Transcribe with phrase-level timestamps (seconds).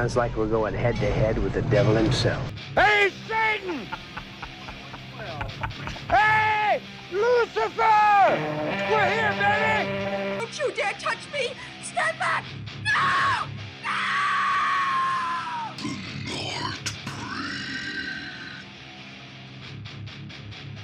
[0.00, 2.42] sounds like we're going head to head with the devil himself.
[2.74, 3.84] Hey, Satan!
[6.08, 6.80] hey,
[7.12, 8.30] Lucifer!
[8.90, 10.38] We're here, baby!
[10.38, 11.52] Don't you dare touch me!
[11.82, 12.44] Stand back!
[12.82, 13.46] No!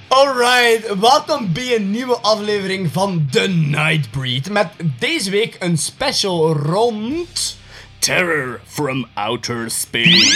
[0.09, 4.49] Alright, welkom bij een nieuwe aflevering van The Nightbreed.
[4.49, 4.67] Met
[4.99, 7.57] deze week een special rond...
[8.07, 10.31] Terror from outer space.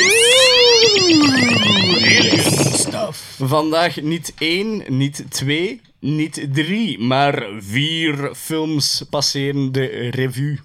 [2.03, 3.35] Alien stuff.
[3.39, 10.59] Vandaag niet één, niet twee, niet drie, maar vier films passeren de revue.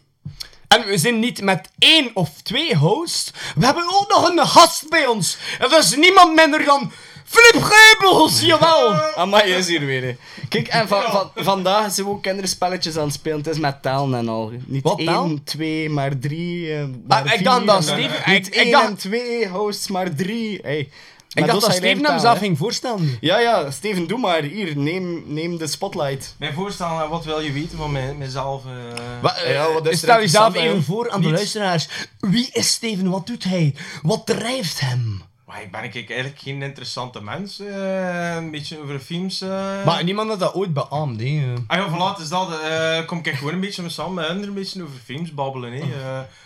[0.69, 3.31] En we zijn niet met één of twee hosts.
[3.55, 5.37] We hebben ook nog een gast bij ons.
[5.59, 6.93] En dat is niemand minder dan
[7.27, 8.95] Filip Geubels, jawel.
[9.23, 10.03] Amai, is hier weer.
[10.03, 10.17] hè.
[10.49, 13.39] Kijk, en van, van, vandaag zijn we ook kinderspelletjes aan het spelen.
[13.39, 14.53] Het is met talen en al.
[14.67, 15.31] Niet Wat één, taal?
[15.45, 16.73] twee, maar drie.
[16.75, 18.97] eh, maar Ah, ik vier dacht dat en- Steven- Niet ik- ik één dacht- en
[18.97, 20.59] twee hosts, maar drie.
[20.63, 20.89] Hey.
[21.35, 23.17] Ik dacht dat Steven hem zelf ging voorstellen.
[23.21, 24.43] Ja, ja, Steven, doe maar.
[24.43, 26.35] Hier, neem, neem de spotlight.
[26.39, 28.63] Mijn voorstel aan wat wil je weten van mij, mijzelf?
[28.65, 29.45] eh?
[29.47, 31.39] Eh, Ja, wat is er Stel jezelf interessant even voor aan de Niets.
[31.39, 31.89] luisteraars.
[32.21, 33.11] Wie is Steven?
[33.11, 33.75] Wat doet hij?
[34.03, 35.23] Wat drijft hem?
[35.47, 37.59] Maar ik ben ik eigenlijk geen interessante mens.
[37.61, 39.41] eh, een beetje over films.
[39.41, 39.85] eh.
[39.85, 41.53] Maar niemand had dat ooit beaamd, hè.
[41.67, 44.55] Ah ja, voilà, dus dat eh, kom ik gewoon een beetje met samen met een
[44.55, 45.73] beetje over films babbelen.
[45.73, 45.83] Hè.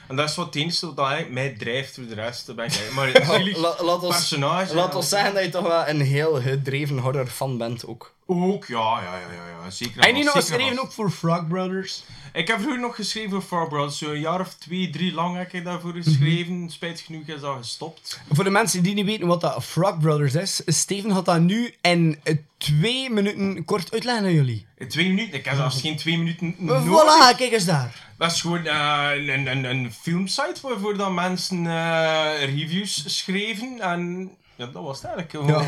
[0.09, 2.55] en dat is wat het enige wat eigenlijk mij drijft voor de rest.
[2.55, 3.11] Ben ik, maar
[3.57, 4.75] La- laat ons, personage.
[4.75, 8.13] laat ons zeggen dat je toch wel een heel gedreven horrorfan bent ook.
[8.27, 10.01] Ook, ja, ja, ja, ja, ja zeker.
[10.03, 12.03] En die nog geschreven ook voor Frog Brothers.
[12.33, 13.99] Ik heb vroeger nog geschreven voor Far Brothers.
[13.99, 16.71] Zo een jaar of twee, drie lang heb ik daarvoor geschreven.
[16.71, 18.21] Spijtig genoeg is dat gestopt.
[18.33, 21.75] Voor de mensen die niet weten wat dat Frog Brothers is, Steven had dat nu
[21.81, 22.21] in
[22.59, 24.67] twee minuten kort uitleggen aan jullie.
[24.79, 26.85] In twee minuten, ik heb zelfs geen twee minuten nodig.
[26.85, 28.09] Voilà, kijk eens daar.
[28.19, 33.81] Dat is gewoon eh, een, een, een filmsite waarvoor dan mensen eh, reviews schreven.
[33.81, 35.49] En ja, dat was het eigenlijk.
[35.49, 35.59] Ja.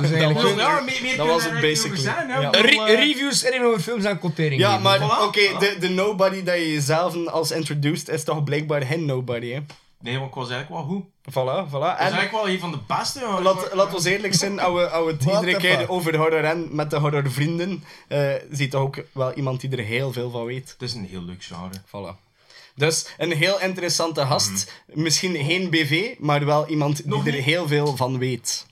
[0.00, 2.04] Dus eigenlijk- dat was, ja, meer, meer dat kunnen was we het basically.
[2.04, 2.40] hè.
[2.40, 2.50] Ja.
[2.50, 4.60] Re- eh, reviews en over films en quotering.
[4.60, 5.58] Ja, maar Voilà, oké, voilà.
[5.58, 9.60] de, de nobody dat je jezelf als introduced is toch blijkbaar geen nobody, hè?
[10.00, 11.04] Nee, want ik was eigenlijk wel goed.
[11.30, 11.70] Voilà, voilà.
[11.70, 13.20] was En eigenlijk wel een van de beste.
[13.20, 13.40] ja.
[13.40, 15.90] laat, laat ons eerlijk zijn, als we, als we het iedere keer fuck?
[15.90, 20.12] over horror en met de horrorvrienden, eh ziet toch ook wel iemand die er heel
[20.12, 20.70] veel van weet.
[20.78, 21.70] Het is een heel leuk genre.
[21.86, 22.31] Voilà.
[22.74, 24.72] Dus een heel interessante gast.
[24.86, 27.44] Misschien geen BV, maar wel iemand die Nog er niet.
[27.44, 28.66] heel veel van weet.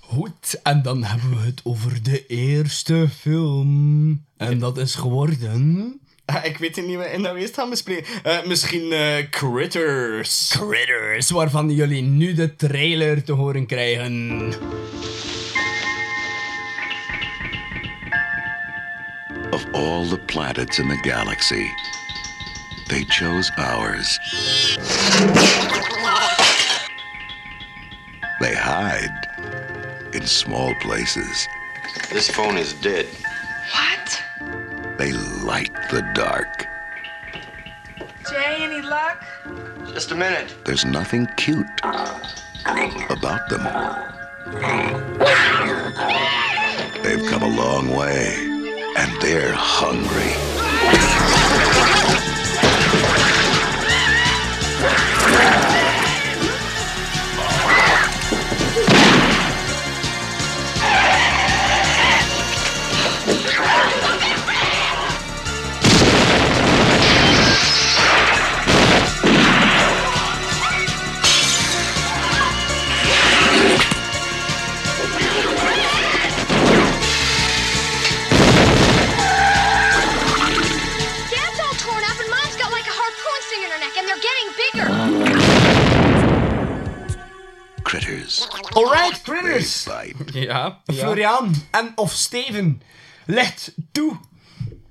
[0.00, 4.24] Goed, en dan hebben we het over de eerste film.
[4.36, 5.94] En dat is geworden...
[6.24, 8.22] Ah, ik weet niet meer in dat we eerst gaan bespreken.
[8.22, 10.48] Eh, misschien eh, Critters.
[10.48, 14.38] Critters, waarvan jullie nu de trailer te horen krijgen.
[19.50, 21.64] Of all the planets in the galaxy,
[22.90, 24.18] they chose ours.
[28.40, 31.46] They hide in small places.
[32.10, 33.06] This phone is dead.
[33.72, 34.22] What?
[34.98, 36.66] They light the dark.
[38.28, 39.24] Jay, any luck?
[39.92, 40.52] Just a minute.
[40.64, 41.66] There's nothing cute
[43.08, 43.62] about them.
[47.04, 48.34] They've come a long way,
[48.96, 50.34] and they're hungry.
[54.82, 55.89] Yeah.
[87.90, 88.48] Critters.
[88.74, 89.86] Alright, Critters.
[90.32, 92.82] Ja, Florian en of Steven,
[93.26, 94.16] licht toe.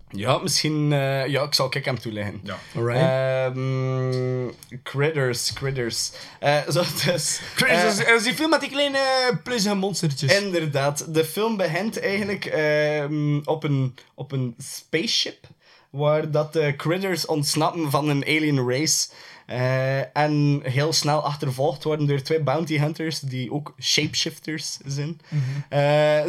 [0.09, 0.93] Ja, misschien...
[0.93, 2.41] eh, ja, ik zal kijk hem toeleggen.
[2.43, 2.57] Ja.
[2.75, 3.01] Alright.
[3.01, 4.49] Ehm,
[4.83, 6.11] critters, critters.
[6.39, 8.99] Eh, zo, dus, Critters, eh, dat is die film met die kleine
[9.43, 10.39] pluizige monstertjes.
[10.39, 15.47] inderdaad, de film begint eigenlijk ehm, op, een, op een spaceship.
[15.89, 19.07] Waar dat de critters ontsnappen van een alien race.
[19.49, 25.19] Eh, en heel snel achtervolgd worden door twee bounty hunters die ook shapeshifters zijn.
[25.69, 25.79] Eh,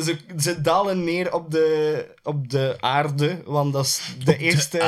[0.03, 4.79] ze, ze dalen neer op de, op de aarde, want dat is de eerste.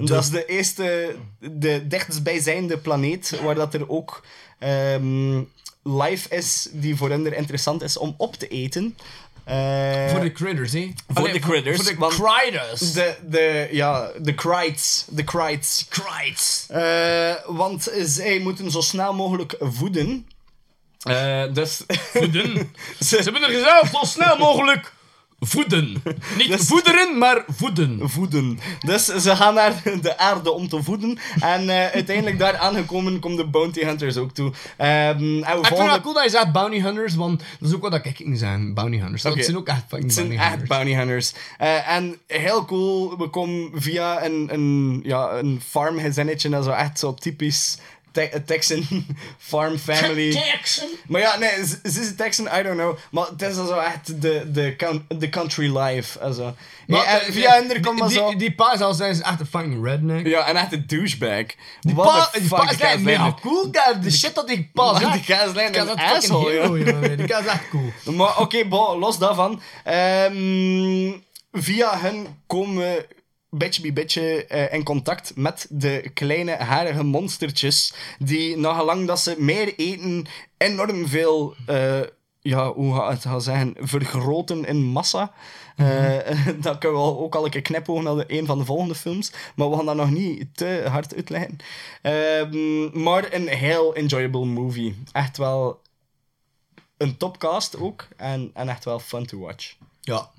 [0.00, 4.24] Dat is de eerste, de dichtstbijzijnde planeet waar dat er ook
[4.58, 5.42] ehm,
[5.82, 8.96] life is die voor hen er interessant is om op te eten.
[9.48, 10.92] Eh, Voor de critters, hè?
[11.06, 12.92] voor Allee, de critters, Voor de critters.
[12.92, 15.04] de, de, ja, de krites.
[15.08, 15.86] De krites.
[15.88, 16.66] crites.
[16.68, 20.28] Eh, want zij moeten zo snel mogelijk voeden.
[21.02, 21.82] Eh, dus...
[21.88, 22.72] Voeden.
[23.08, 24.92] Ze hebben er gezegd zo snel mogelijk
[25.40, 26.02] voeden.
[26.38, 28.00] Niet Dus- voederen, maar voeden.
[28.10, 28.58] voeden.
[28.86, 31.18] Dus ze gaan naar de aarde om te voeden.
[31.40, 34.52] En eh, uiteindelijk daar aangekomen komen de bounty hunters ook toe.
[34.76, 37.74] En we Ik vind volgen het cool dat je zegt bounty hunters, want dat is
[37.74, 39.22] ook wat ik ging zijn, bounty hunters.
[39.22, 39.42] Dat Oké.
[39.42, 40.68] zijn ook echt Het zijn bounty echt hunters.
[40.68, 41.32] bounty hunters.
[41.58, 46.48] Eh, en heel cool, we komen via een, een, ja, een farmgezinnetje.
[46.48, 47.78] Dat is zo echt zo typisch
[48.18, 48.86] te- Texan
[49.38, 50.32] farm family.
[50.46, 50.88] Jackson.
[51.06, 52.96] Maar ja, nee, ze is een Texan, I don't know.
[53.10, 54.76] Maar het is zo echt de, de,
[55.18, 56.32] de country life.
[56.34, 56.54] zo.
[56.86, 58.28] Maar, en via hen er komt die, maar zo...
[58.28, 60.26] die, die pa zelfs zijn echt een fucking redneck.
[60.26, 61.44] Ja, en echt een douchebag.
[61.80, 64.00] Die pa, die fuck, pa is echt mega cool, guy.
[64.00, 65.12] De shit dat die pa Man, zegt.
[65.12, 67.16] die een Kaas is fucking asshole, hero, joh.
[67.16, 68.14] Die Kaas is echt cool.
[68.16, 69.60] Maar oké, bon, los daarvan.
[69.84, 71.12] Ehm,
[71.52, 73.08] via hen komen we
[73.50, 77.94] beetje bij beetje eh, in contact met de kleine harige monstertjes.
[78.18, 82.00] Die, nagelang dat ze meer eten, enorm veel, eh,
[82.40, 85.32] ja, hoe ga het gaan zeggen, vergroten in massa.
[85.76, 86.16] Eh,
[86.60, 89.32] dat kunnen we ook al een keer knipogen naar de, een van de volgende films.
[89.56, 91.56] Maar we gaan dat nog niet te hard uitleggen.
[92.02, 95.02] Ehm, maar een heel enjoyable movie.
[95.12, 95.80] Echt wel
[96.96, 98.08] een topcast ook.
[98.16, 99.74] En, en echt wel fun to watch.
[100.00, 100.30] Ja.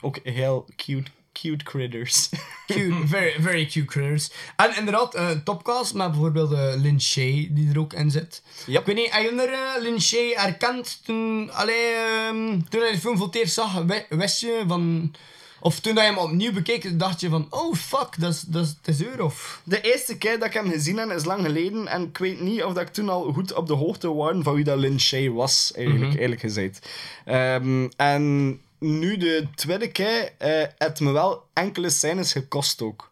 [0.00, 2.28] Ook heel cute, cute critters.
[2.66, 4.30] Cute, very, very cute critters.
[4.56, 8.42] En inderdaad, eh topcast met bijvoorbeeld eh Lin Shay die er ook in zit.
[8.66, 8.80] Yep.
[8.80, 12.92] Ik weet niet, heb je er eh, Lin Shay herkend toen, allee, ehm, toen hij
[12.92, 13.84] de film voor het eerst zag?
[14.08, 15.14] Wist je van...
[15.62, 17.46] Of toen hij hem opnieuw bekeek, dacht je van...
[17.50, 19.60] Oh, fuck, dat is, dat is, dat is er, of...
[19.64, 21.86] De eerste keer dat ik hem gezien heb is lang geleden.
[21.86, 24.54] En ik weet niet of dat ik toen al goed op de hoogte was van
[24.54, 26.88] wie dat Lin Shay was, eigenlijk, eerlijk gezegd.
[27.24, 33.08] Ehm, en nu de tweede keer eh het me wel enkele scènes gekost ook.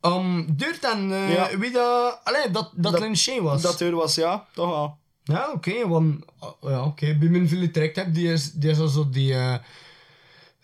[0.00, 1.58] Um, duurt dan, Ja.
[1.58, 2.20] wie dat...
[2.24, 3.62] Allee, dat, dat, Dat- was.
[3.62, 4.96] Dat er was, ja, toch wel.
[5.22, 6.24] Ja, oké, want...
[6.40, 9.34] oh, ja, oké, bij mijn veel trekt heb, die is, die is also die...
[9.34, 9.54] eh,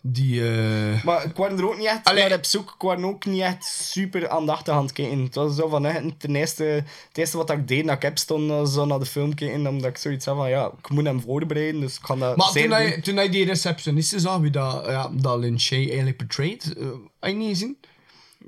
[0.02, 0.49] die...
[0.49, 2.29] eh, Maar ik was er ook niet echt Allee.
[2.29, 2.69] naar op zoek.
[2.70, 5.23] Ik was ook niet echt super aandachtig aan het kijken.
[5.23, 6.64] Het was zo van, hè, ten eerste,
[7.08, 9.67] het eerste wat ik deed, dat ik heb stond eh, zo naar de film kijken,
[9.67, 12.52] omdat ik zoiets had van, ja, ik moet hem voorbereiden, dus ik kan dat Maar
[12.52, 16.87] toen hij, toen hij die receptioniste zag, wie dat, ja, dat Shay eigenlijk portrayed, eh
[17.20, 17.76] had je niet gezien?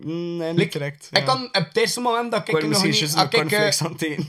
[0.00, 1.08] Nee, niet Like, direct.
[1.10, 1.24] Ik ja.
[1.24, 3.22] kan op het eerste moment dat Ik ik nog misschien niet...
[3.24, 4.26] ik, cornflakes aan het eten.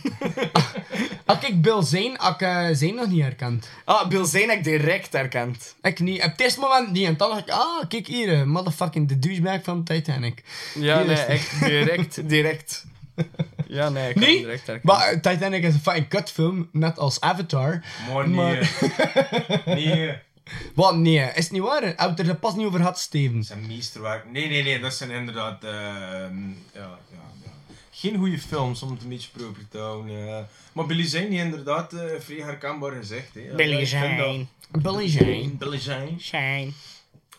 [1.25, 3.69] had ik Bill Zane, had ik eh, Zane nog niet herkend.
[3.85, 5.75] Ah, Bill Zane heb ik direct herkend.
[5.81, 6.23] Ik niet.
[6.23, 7.05] Op het eerste moment niet.
[7.05, 10.43] En dan dacht ik, ah, kijk hier, eh, motherfucking de douchebag van Titanic.
[10.73, 12.85] Ja, Hier nee, echt direct, direct.
[13.67, 14.97] Ja, nee, ik kan hem Nee, direct herkennen.
[14.97, 17.83] maar eh, Titanic is een fucking kutfilm, net als Avatar.
[18.13, 18.27] Nee.
[18.27, 18.71] Maar-
[19.65, 20.13] nee.
[20.75, 21.81] Wat, nee, is het niet waar?
[21.83, 23.47] Heb je het er pas niet over gehad, Stevens?
[23.47, 24.31] Dat zijn meesterwerk.
[24.31, 25.63] Nee, nee, nee, dat zijn inderdaad.
[25.63, 26.97] ehm, ja, ja,
[27.43, 27.51] ja.
[27.91, 30.47] Geen goede films om het een beetje proper te houden.
[30.73, 33.33] Maar Billy Zane, die inderdaad eh, vrij herkenbaar gezegd.
[33.33, 33.55] Hè.
[33.55, 34.45] Billy Zane.
[34.71, 35.49] Billy Zane.
[35.49, 36.71] Billy Zane.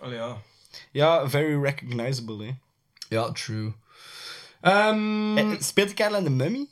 [0.00, 0.36] Allee, ja.
[0.90, 2.50] Ja, very recognizable, hè.
[3.08, 3.72] Ja, true.
[4.60, 6.66] Ehm, Eh, Speelt kerel in de Mummy?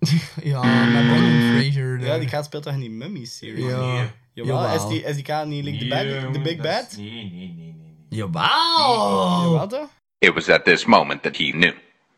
[0.42, 2.00] ja, met Brendan Fraser.
[2.00, 2.20] Ja, eh.
[2.20, 3.64] die gaat speelt toch in die Mummy-series?
[3.64, 3.92] Ja.
[3.92, 4.08] Nee.
[4.32, 6.96] Jawel, die, is die kerel niet like the, Nee, bad, the big bad?
[6.96, 7.74] Nee, nee, nee, nee.
[7.74, 8.18] nee.
[8.18, 9.42] Jawel!
[9.42, 9.88] Jawel, toch?
[10.18, 11.74] It was at this moment that he knew.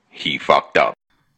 [0.09, 0.95] He fucked up.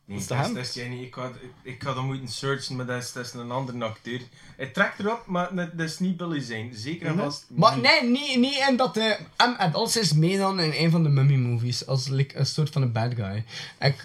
[0.06, 0.84] Nee, is dat is, dat.
[0.84, 3.84] Ik had, ik, ik had hem moeten searchen, maar dat is, dat is een andere
[3.84, 4.20] acteur.
[4.56, 6.68] Hij trekt erop, maar dat, is niet Billy Zane.
[6.72, 7.46] Zeker en vast.
[7.48, 9.54] Maar nee, niet, niet in dat de M.
[9.58, 11.86] Adams is meegaan in een van de Mummy movies.
[11.86, 13.44] Als like, een soort van een bad guy.
[13.80, 14.04] Ik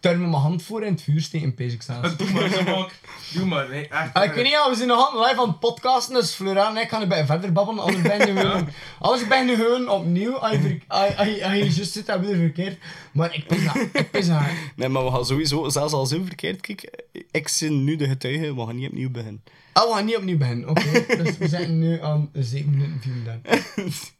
[0.00, 2.16] turn met mijn hand voor in het vuur steken, pees ik zelfs.
[2.16, 2.90] Doe maar, zo ook.
[3.34, 3.68] Doe maar.
[3.68, 6.14] Nee, echt, Ah, ik weet niet, ja, we zijn nog aan live aan het podcasten,
[6.14, 9.54] dus Flora en ik gaan erbij verder babbelen, anders ben je gewoon, anders ben je
[9.56, 12.78] gewoon opnieuw, als je, als je- je, je juist zit, we er verkeerd.
[13.12, 14.26] Maar ik pis haar, ik pis.
[14.76, 18.54] Nee, maar we gaan sowieso, zelfs als zo verkeerd kijk, ik zit nu de getuige,
[18.54, 19.42] we gaan niet opnieuw beginnen.
[19.74, 21.04] Oh, we gaan niet opnieuw beginnen, oké.
[21.22, 24.12] Dus we zijn nu aan 7 minuten 34.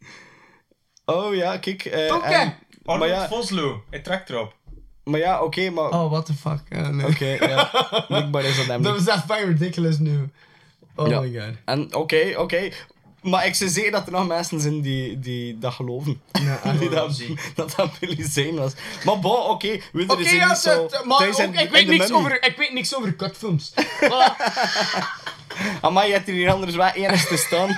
[1.04, 1.84] Oh ja, kijk.
[1.84, 2.28] eh, Oké.
[2.28, 4.56] maar Arnold ja, Voslo, hij trekt erop.
[5.08, 5.90] Maar ja oké, maar...
[5.90, 6.90] Oh, what the fuck.
[6.92, 7.06] nee.
[7.06, 7.70] Oké, ja.
[8.08, 10.28] Blijkbaar is dat hem Dat was echt fucking ridiculous nu.
[10.94, 11.20] Oh Ja.
[11.20, 11.54] my god.
[11.64, 12.68] En oké, oké.
[13.22, 16.20] Maar ik zou zeker dat er nog mensen zijn die, die dat geloven.
[16.32, 17.22] Ja, die dat,
[17.54, 18.72] dat dat Billy Zane was.
[19.04, 19.50] Maar bon, oké.
[19.50, 23.12] Okay, Oké, ja, niet zo maar ook, ik, weet niks over, ik weet niks over
[23.12, 23.72] kutfilms.
[24.02, 24.36] Voilà.
[25.80, 27.74] Amai, je hebt hier anders wel één te staan.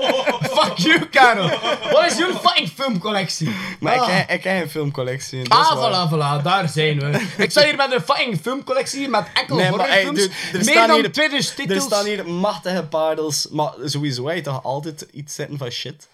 [0.56, 1.48] Fuck you, Karel.
[1.92, 3.50] Wat is jouw fucking filmcollectie?
[3.80, 4.08] Maar Ah.
[4.08, 5.50] ik, heb, ik heb geen filmcollectie.
[5.50, 6.08] Ah, waar.
[6.08, 7.26] voilà, voilà, daar zijn we.
[7.36, 10.18] Ik sta hier met een fucking filmcollectie met enkel Nee, hey, horrorfilms.
[10.18, 11.78] dude, er meer staan dan hier- 20 titels.
[11.78, 16.08] Er staan hier machtige parels, maar sowieso je toch altijd iets zitten van shit.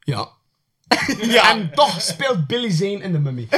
[0.00, 0.28] Ja.
[1.50, 3.48] En toch speelt Billy Zane in de mummy.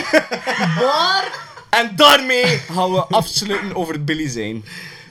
[0.76, 1.24] maar...
[1.70, 4.60] En daarmee gaan we afsluiten over Billy Zane.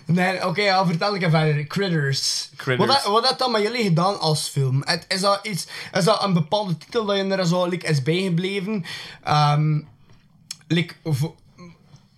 [0.06, 1.68] Nee, oké, ja, vertel ik even verder.
[1.68, 2.50] Critters.
[2.56, 2.90] Critters.
[2.90, 4.82] Wat, dat- wat dat dan met jullie gedaan als film?
[4.86, 8.04] Het, is, dat iets, is dat een bepaalde titel dat je er zo like, is
[8.04, 8.86] bijgebleven?
[10.68, 11.34] Like, voor,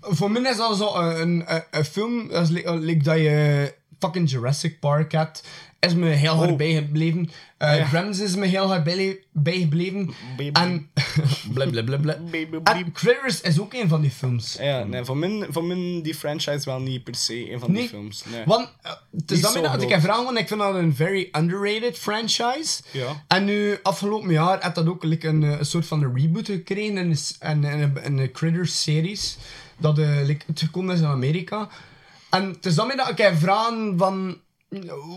[0.02, 4.30] voor mij is dat zo een, een, een film is, like, like dat je fucking
[4.30, 5.44] Jurassic Park hebt.
[5.80, 6.58] Is me heel hard Oh.
[6.58, 7.30] bijgebleven.
[7.58, 10.14] Eh Gremlins is me heel hard bij, bijgebleven.
[10.54, 10.90] En...
[11.54, 12.18] blablabla.
[12.64, 14.58] En Critters is ook een van die films.
[14.60, 17.88] Ja, nee, voor mij, voor mij die franchise wel niet per se een van die
[17.90, 18.24] films.
[18.26, 18.44] Nee.
[18.46, 21.98] Want, uh, het is dat ik heb vragen, want ik vind dat een very underrated
[21.98, 22.82] franchise.
[22.92, 23.24] Ja.
[23.28, 26.46] En nu, afgelopen jaar, had dat ook like, een, eh, een soort van een reboot
[26.46, 29.38] gekregen in een, Critters-series.
[29.78, 31.70] Dat uh, like, het gekomen is in Amerika.
[32.30, 34.38] En het is daarmee dat ik vragen van...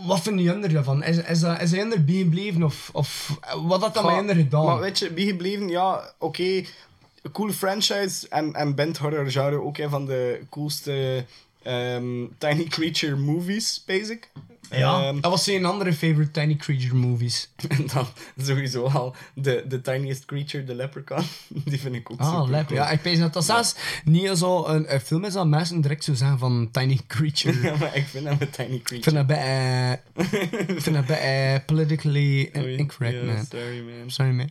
[0.06, 1.02] Wat vinden jullie ervan?
[1.02, 4.64] Is, is, is hij er bijgebleven of, of wat had dat met jullie gedaan?
[4.64, 6.42] Maar weet je, bijgebleven, ja, oké.
[6.42, 11.24] een coole franchise en, en bent horror genre ook een van de coolste
[11.62, 14.30] ehm, Tiny Creature movies, basic.
[14.70, 17.50] Ja, Ehm, dat was een andere favorite Tiny Creature movies.
[17.68, 18.06] en dan
[18.42, 21.24] sowieso al de, de Tiniest Creature, de Leprechaun.
[21.64, 22.78] Die vind ik ook Ah, super cool.
[22.78, 23.74] Ja, ik weet dat dat zelfs
[24.04, 27.60] niet zo een, een film is dat mensen direct zo zeggen van Tiny Creature.
[27.68, 29.02] Ja, maar ik vind hem een Tiny Ik Creature.
[29.02, 33.44] vind dat bij, eh, ik vind dat bij eh, politically incorrect, ja, man.
[33.50, 34.10] Sorry, man.
[34.10, 34.48] Sorry, man.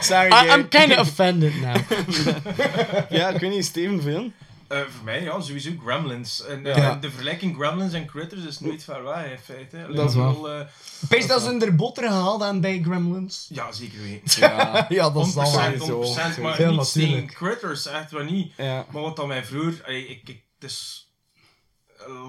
[0.00, 0.54] Sorry, I.
[0.54, 1.76] I'm kind of offended now.
[3.10, 4.30] Ja, ik weet niet, Steven Veel.
[4.68, 6.44] Eh, voor mij, ja, sowieso Gremlins.
[6.46, 6.94] En, eh, Ja.
[6.94, 9.76] De vergelijking Gremlins en Critters is nooit ver weg, in feite.
[9.84, 10.32] Alleen Dat is waar.
[10.40, 10.66] wel, eh,
[11.08, 13.46] Pees dat ze er boter gehaald aan bij Gremlins?
[13.48, 14.40] ja, zeker weten.
[14.40, 14.86] Ja.
[14.88, 16.02] Ja, dat is 100%, wel.
[16.04, 16.92] 100%, maar niet natuurlijk.
[16.92, 18.52] tegen Critters, echt wel niet.
[18.56, 18.86] Ja.
[18.92, 21.06] Maar wat dan mij vroeger, allee, ik, ik, het is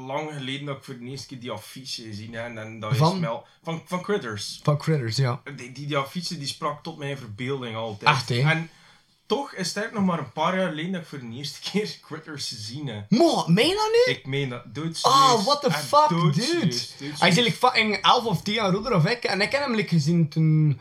[0.06, 2.56] lang geleden dat ik voor de eerste keer die affiche gezien heb.
[2.58, 3.22] En dat is Van?
[3.22, 4.60] wel, van, van Critters.
[4.64, 5.42] Van Critters, ja.
[5.56, 8.10] Die, die, die affiche die sprak tot mijn verbeelding altijd.
[8.16, 8.40] Echt, hè?
[8.50, 8.70] En
[9.30, 11.98] toch is het nog maar een paar jaar geleden dat ik voor de eerste keer
[12.08, 13.06] Critters gezien heb.
[13.10, 14.14] Mo, meen je dat nu?
[14.14, 15.04] Ik meen dat doodserieus.
[15.04, 16.22] Ah, what the Echt fuck, dude.
[16.22, 16.94] doodserieus.
[17.20, 19.24] Hij is like fucking 11 of 10 jaar ouder of ik.
[19.24, 20.80] En ik heb hem like, gezien toen...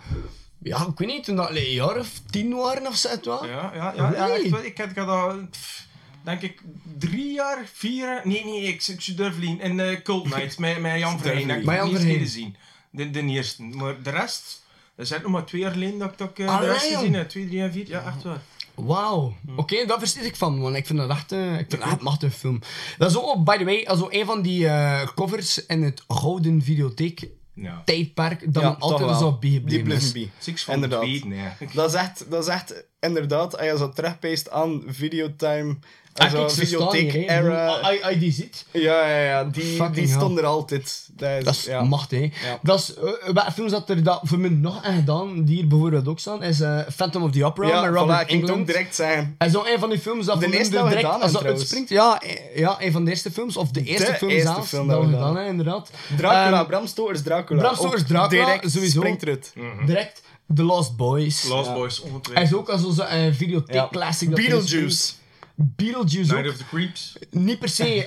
[0.62, 3.08] Ja, ik weet niet, toen dat een jaar of 10 waren of zo.
[3.22, 3.38] Ja.
[3.46, 4.40] Ja, ja, ja, ja Really?
[4.42, 4.64] echt wel.
[4.64, 5.86] Ik had, ik had dat, pff,
[6.22, 6.60] denk ik,
[6.98, 8.20] drie jaar, vier jaar...
[8.26, 9.60] Nee, nee, ik, ik zou durven liegen.
[9.60, 11.48] In eh, Cult Night, met, met Jan Verheyen.
[11.48, 12.20] heb ik eerste keer Verheyen.
[12.20, 12.56] gezien.
[12.90, 13.62] De, de eerste.
[13.62, 14.66] Maar de rest...
[14.98, 17.28] Is echt nog maar twee jaar geleden dat ik dat, Ah, de rest gezien heb.
[17.28, 17.88] Twee, drie en vier.
[17.88, 18.40] Ja, echt waar.
[18.74, 19.34] Wauw.
[19.56, 21.98] Oké, daar versteed ik van, want ik vind dat echt, eh, ik vind dat echt
[21.98, 22.60] een machtige film.
[22.98, 26.62] Dat is ook, by the way, also een van die eh, covers in het gouden
[26.62, 27.82] videotheek Ja.
[27.84, 30.28] tijdperk dat Ja, altijd zo Die bijgebleven blijven is.
[30.38, 31.00] Six van Inderdaad.
[31.00, 31.68] de tweede, nee.
[31.74, 35.76] Dat is echt, dat is echt inderdaad, als je zo terugpeest aan Videotime,
[36.18, 37.10] Ah, kijk, ze staan hier, hè.
[37.10, 37.66] Videotheek-era.
[37.66, 40.16] Als je- als je die ziet, Ja, ja, ja, die, Fucking die hell.
[40.16, 41.06] stonden er altijd.
[41.16, 41.82] Dat is, dat is ja.
[41.82, 42.18] machtig.
[42.18, 42.48] hè.
[42.48, 42.58] Ja.
[42.62, 45.66] Dat is, eh, welke films dat er dat voor mij nog aan gedaan, die hier
[45.66, 48.40] bijvoorbeeld ook staan, is eh, Phantom of the Opera Ja, met voilà, Robert ik ging
[48.40, 48.66] het ook Englund.
[48.76, 49.34] direct zeggen.
[49.38, 51.32] En zo een van die films dat De voor mij eerste er direct, gedaan als
[51.32, 51.88] dat uitspringt.
[51.88, 52.22] Ja,
[52.54, 55.04] ja, een van de eerste films, of de eerste film eerste zelfs, film dat we
[55.04, 55.90] gedaan gedaan hebben, inderdaad.
[56.16, 57.60] Dracula, Ehm, Bram Stoker's Dracula.
[57.60, 58.98] Bram Stoker's Dracula, direct sowieso.
[59.00, 59.52] springt eruit.
[59.86, 60.22] direct
[60.54, 61.44] The Lost Boys.
[61.48, 61.74] Lost Ja.
[61.74, 62.60] Boys, Hij is ongetwijfeld.
[62.60, 63.88] ook als onze uh, videotheek Ja.
[63.90, 64.30] classic.
[64.34, 65.12] Beetlejuice.
[65.60, 66.52] Beetlejuice Night ook.
[66.52, 67.16] of the Creeps.
[67.30, 68.06] Niet per se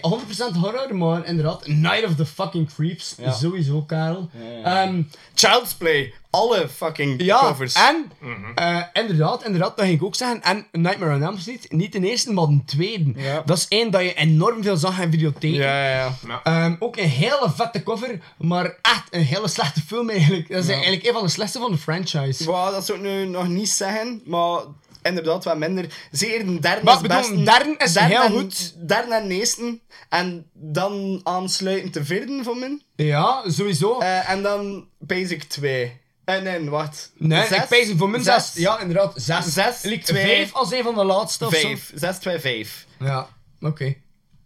[0.53, 3.15] 100% horror, maar inderdaad, Night of the fucking Creeps.
[3.17, 3.31] Ja.
[3.31, 4.29] Sowieso, Karel.
[4.63, 4.83] ja.
[4.83, 5.01] Ehm,
[5.33, 6.13] Child's Play.
[6.29, 7.73] Alle fucking ja, covers.
[7.73, 8.11] en
[8.55, 10.41] eh, inderdaad, inderdaad, dat ging ik ook zeggen.
[10.41, 13.11] En Nightmare on Elm Street, niet de eerste, maar de tweede.
[13.15, 13.41] Ja.
[13.45, 15.57] Dat is één dat je enorm veel zag in videotheken.
[15.59, 16.41] Ja, ja, ja.
[16.43, 20.49] Ehm, ook een hele vette cover, maar echt een hele slechte film eigenlijk.
[20.49, 22.45] Dat is eigenlijk een van de slechtste van de franchise.
[22.45, 24.59] Wow, dat zou ik nu nog niet zeggen, maar
[25.01, 25.85] inderdaad wat minder.
[26.11, 27.45] Zeker de derde Maar is ik bedoel, best.
[27.45, 28.87] derde is heel en, goed.
[28.87, 29.79] Derde en eerste.
[30.09, 32.81] En dan aansluitend de vierde van min.
[32.95, 33.99] Ja, sowieso.
[33.99, 35.99] Eh, en dan Basic 2.
[36.25, 37.11] En nee, wat?
[37.17, 37.57] nee, Zes?
[37.61, 38.51] ik pees voor mijn Zes?
[38.53, 38.61] zes.
[38.63, 39.53] Ja, inderdaad, zes.
[39.53, 41.59] Zes, Lijkt twee, vijf als een van de laatste of zo.
[41.67, 41.91] Vijf.
[41.95, 42.85] 6, 2, 5.
[42.99, 43.27] Ja,
[43.61, 43.93] oké.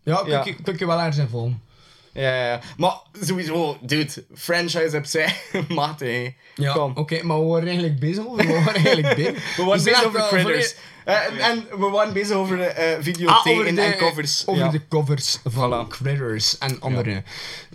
[0.04, 0.44] Ja, kun Ja.
[0.46, 1.64] je- kun je wel ergens in volgen.
[2.16, 2.62] Ja, ja.
[2.78, 5.36] Maar sowieso, dude, franchise heb zij
[5.68, 6.36] maten, hè.
[6.56, 6.92] Ja, Kom.
[6.96, 8.48] oké, maar we waren eigenlijk bezig over.
[8.48, 9.56] We waren eigenlijk bezig.
[9.56, 10.76] We waren bezig over critters.
[11.06, 14.44] Eh, en, en we waren bezig over de eh Ah, videotheken de, en covers.
[14.48, 14.70] Over ja.
[14.70, 15.90] de covers van Voilà.
[15.90, 17.24] Critters en andere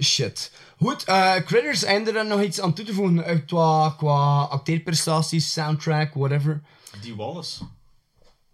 [0.01, 0.51] shit.
[0.79, 4.43] Goed, eh, Critters, en er dan nog iets aan toe te voegen eh, qua, qua
[4.43, 6.61] acteerprestaties, soundtrack, whatever?
[7.03, 7.63] Die Wallace.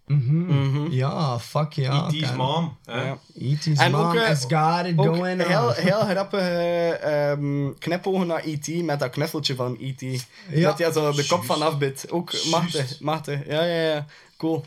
[0.07, 0.91] Mhm.
[0.91, 2.07] Ja, fuck ja.
[2.07, 2.37] E.T.'s kan.
[2.37, 2.77] mom.
[2.85, 3.03] hè.
[3.07, 3.19] Ja.
[3.35, 5.73] E.T.'s En mom ook, has got it Ook going heel, on.
[5.75, 8.83] heel grappige ehm knipogen naar E.T.
[8.83, 10.27] met dat knuffeltje van E.T.
[10.51, 10.69] Ja.
[10.69, 12.11] Dat hij zo de kop van afbidt.
[12.11, 13.47] Ook machtig, machtig.
[13.47, 14.07] Ja, ja, ja.
[14.37, 14.65] Cool.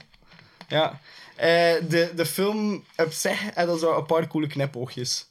[0.67, 0.99] Ja.
[1.35, 1.47] Eh,
[1.89, 5.28] de, de film op zich had zo een paar coole knipoogjes.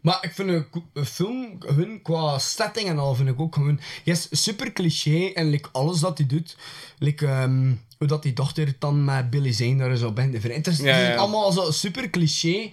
[0.00, 0.48] Maar ik vind
[0.92, 3.80] een, film, hun qua setting en al, vind ik ook gewoon...
[4.02, 6.56] Je is super cliché en like, alles dat hij doet.
[6.98, 10.42] Like, ehm, hoe dat die dochter dan met Billy Zane daar zo bent.
[10.42, 12.70] Het is, Ja, het is allemaal zo super cliché.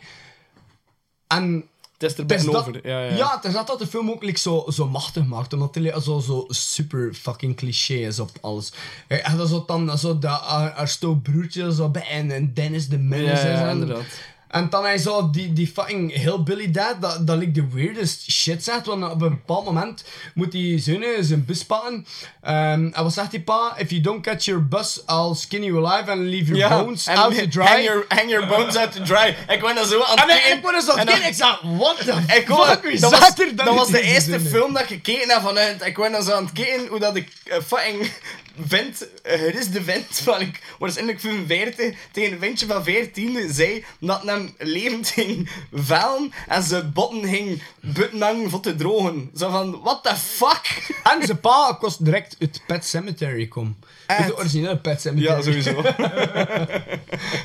[1.28, 1.66] En
[1.98, 2.88] Het is er dat, over.
[2.88, 3.16] Ja, ja.
[3.16, 5.54] ja, het is dat dat de film ook like, zo, zo machtig maakt.
[5.54, 8.72] Omdat hij zo, zo super fucking cliché is op alles.
[9.08, 12.88] Eh, En dat zo dan zo dat haar, haar stootbroertje zo bij en, en Dennis
[12.88, 14.06] de Menace Ja, ja, inderdaad.
[14.52, 18.64] En dan hij zo die, die fucking hillbilly dad, dat, dat like de weirdest shit
[18.64, 18.86] zegt.
[18.86, 20.04] Want op een bepaald moment
[20.34, 22.06] moet die zoon zijn bus pakken.
[22.42, 23.74] Ehm, en wat zegt die pa?
[23.78, 27.36] If you don't catch your bus, I'll skin you alive and leave your bones out
[27.36, 27.66] to dry.
[27.66, 29.36] Hang your, hang your bones out to dry.
[29.48, 30.70] Ik ben er zo aan het en ik, kijken.
[30.70, 33.00] ik er zo aan zei, what the Ik fuck?
[33.02, 35.86] Dat was, dat was de eerste film dat ik gekeken heb vanuit.
[35.86, 38.12] Ik ben dan zo aan het kijken hoe dat ik eh, fucking
[38.60, 43.86] vent, er is de vent van ik waarschijnlijk 45 tegen een ventje van 14 zei
[44.00, 49.32] dat hem levend ging vellen en zijn botten ging butten voor te drogen.
[49.36, 50.94] Zo van, what the fuck?
[51.04, 53.76] En zijn pa kost direct uit Pet Cemetery kom.
[54.18, 54.28] Echt?
[54.28, 55.36] De originele Pet Cemetery.
[55.36, 55.82] Ja, sowieso.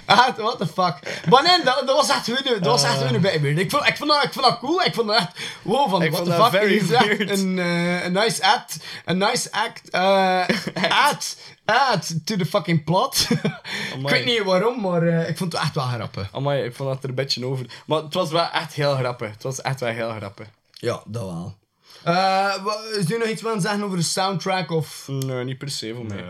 [0.04, 0.94] Ah, what the fuck.
[1.30, 3.58] Maar nee, dat, dat was echt hun, dat was echt hun bijbeeld.
[3.58, 4.82] Ik vond, ik, vond dat, ik vond dat cool.
[4.82, 6.50] Ik vond dat echt, wow, van Ik what vond the fuck.
[6.60, 7.30] very is echt weird.
[7.30, 10.44] een, eh, een nice act, een nice act, eh
[11.08, 13.26] add, add to the fucking plot.
[13.98, 16.28] ik weet niet waarom, maar eh, ik vond het echt wel grappig.
[16.32, 17.66] Amai, ik vond dat er een beetje over.
[17.86, 19.30] Maar het was wel echt heel grappig.
[19.30, 20.46] Het was echt wel heel grappig.
[20.70, 21.54] Ja, dat wel.
[22.04, 22.14] Eh,
[22.64, 25.04] wa- is er nog iets willen zeggen over de soundtrack of...
[25.06, 26.24] Nee, niet per se voor mij.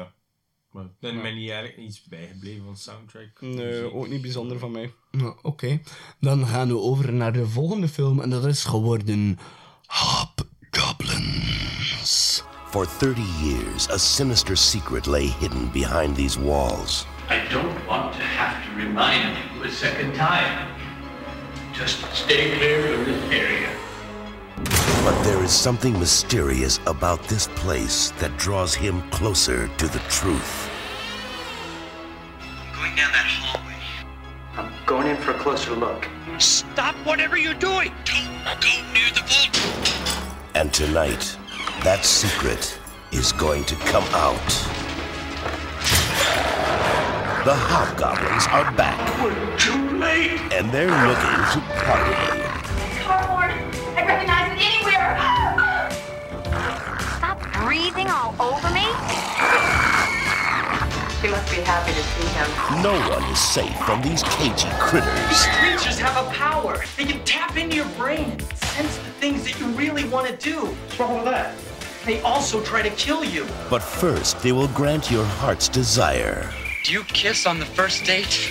[1.01, 3.41] Maar is mij niet eigenlijk iets bijgebleven van soundtrack.
[3.41, 4.93] Nee, ook niet bijzonder van mij.
[5.11, 5.81] Nou, Oké,
[6.21, 9.39] dan gaan we over naar de volgende film en dat is geworden
[9.87, 12.43] Hobgoblins.
[12.71, 17.07] For 30 years, a sinister secret lay hidden behind these walls.
[17.31, 20.67] I don't want to have to remind you a second time.
[21.73, 23.69] Just stay clear of this area.
[25.05, 30.71] But there is something mysterious about this place that draws him closer to the truth.
[32.97, 33.75] Going down that hallway.
[34.57, 36.09] I'm going in for a closer look.
[36.39, 37.93] Stop whatever you're doing!
[38.07, 40.33] Don't go near the vault!
[40.55, 41.37] And tonight,
[41.85, 42.79] that secret
[43.13, 44.41] is going to come out.
[47.45, 50.41] The Hobgoblins are back, We're too late!
[50.53, 52.15] and they're looking to party.
[53.03, 53.51] Cardboard!
[53.95, 55.19] I recognize it anywhere!
[57.19, 59.16] Stop breathing all over me.
[61.27, 62.83] She must be happy to see him.
[62.85, 65.29] No one is safe from these cagey critters.
[65.29, 66.85] These creatures have a power.
[66.97, 70.37] They can tap into your brain and sense the things that you really want to
[70.37, 70.67] do.
[70.67, 71.57] What's wrong with that?
[72.05, 73.45] They also try to kill you.
[73.69, 76.49] But first, they will grant your heart's desire.
[76.85, 78.49] Do you kiss on the first date?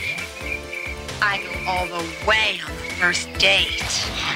[1.22, 3.86] I go all the way on the first date.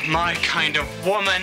[0.07, 1.41] My kind of woman.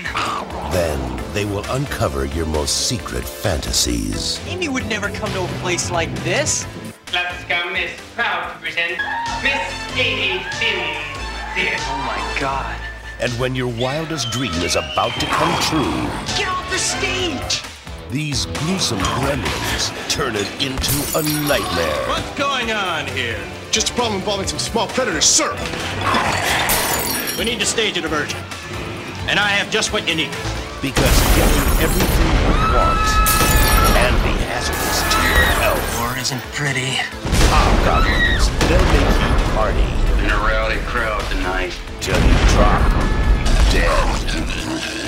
[0.73, 4.41] Then they will uncover your most secret fantasies.
[4.47, 6.67] Amy would never come to a place like this.
[7.13, 8.99] Lapscum is proud to present
[9.43, 11.79] Miss Amy Sims.
[11.89, 12.77] Oh my god.
[13.21, 17.63] And when your wildest dream is about to come true, Get off the stage!
[18.11, 22.09] these gruesome gremlins turn it into a nightmare.
[22.09, 23.39] What's going on here?
[23.71, 25.53] Just a problem involving some small predators, sir.
[27.39, 28.39] We need to stage a diversion.
[29.29, 30.31] And I have just what you need.
[30.83, 33.01] Because getting everything you want
[33.95, 35.96] can be hazardous to your health.
[36.27, 36.91] Isn't pretty.
[37.55, 39.87] Hobgoblins, they'll make you party
[40.25, 41.73] In a rowdy crowd tonight.
[42.01, 42.83] till you drop
[43.71, 45.07] dead.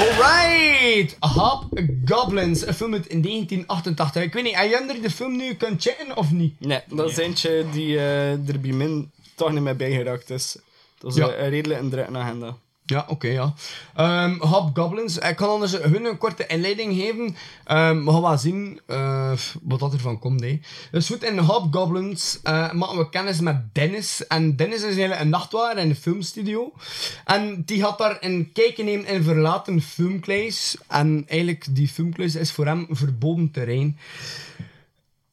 [0.00, 1.16] Alright!
[1.20, 4.22] Hobgoblins, een film uit 1988.
[4.22, 6.60] Ik weet niet, heb jij de film nu kunt checken of niet?
[6.60, 10.56] Nee, dat is eentje die eh, er bij min toch niet mee bijgeraakt is.
[10.98, 11.24] Dat is Ja.
[11.24, 12.56] een, een redelijk een drukke agenda.
[12.86, 13.54] Ja, oké, ja.
[13.94, 15.18] Ehm Hobgoblins.
[15.18, 17.36] Ik kan anders hun een korte inleiding geven.
[17.64, 20.40] Ehm we gaan wel zien eh, wat dat ervan komt.
[20.40, 20.60] Hè.
[20.90, 24.26] Dus goed, in Hobgoblins eh maken we kennis met Dennis.
[24.26, 26.72] En Dennis is eigenlijk een nachtwaar in de filmstudio.
[27.24, 30.76] En die had daar een kijkje nemen in verlaten filmkluis.
[30.88, 33.98] En eigenlijk, die filmkluis is voor hem verboden terrein.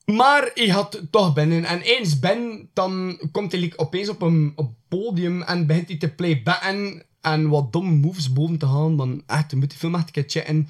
[0.06, 1.66] Maar hij had toch binnen.
[1.66, 6.10] En eens binnen, dan komt hij opeens op een op podium en begint hij te
[6.10, 8.98] playbacken en wat domme moves boven te gaan.
[8.98, 10.68] Dan echt, je moet die film echt een keer checken.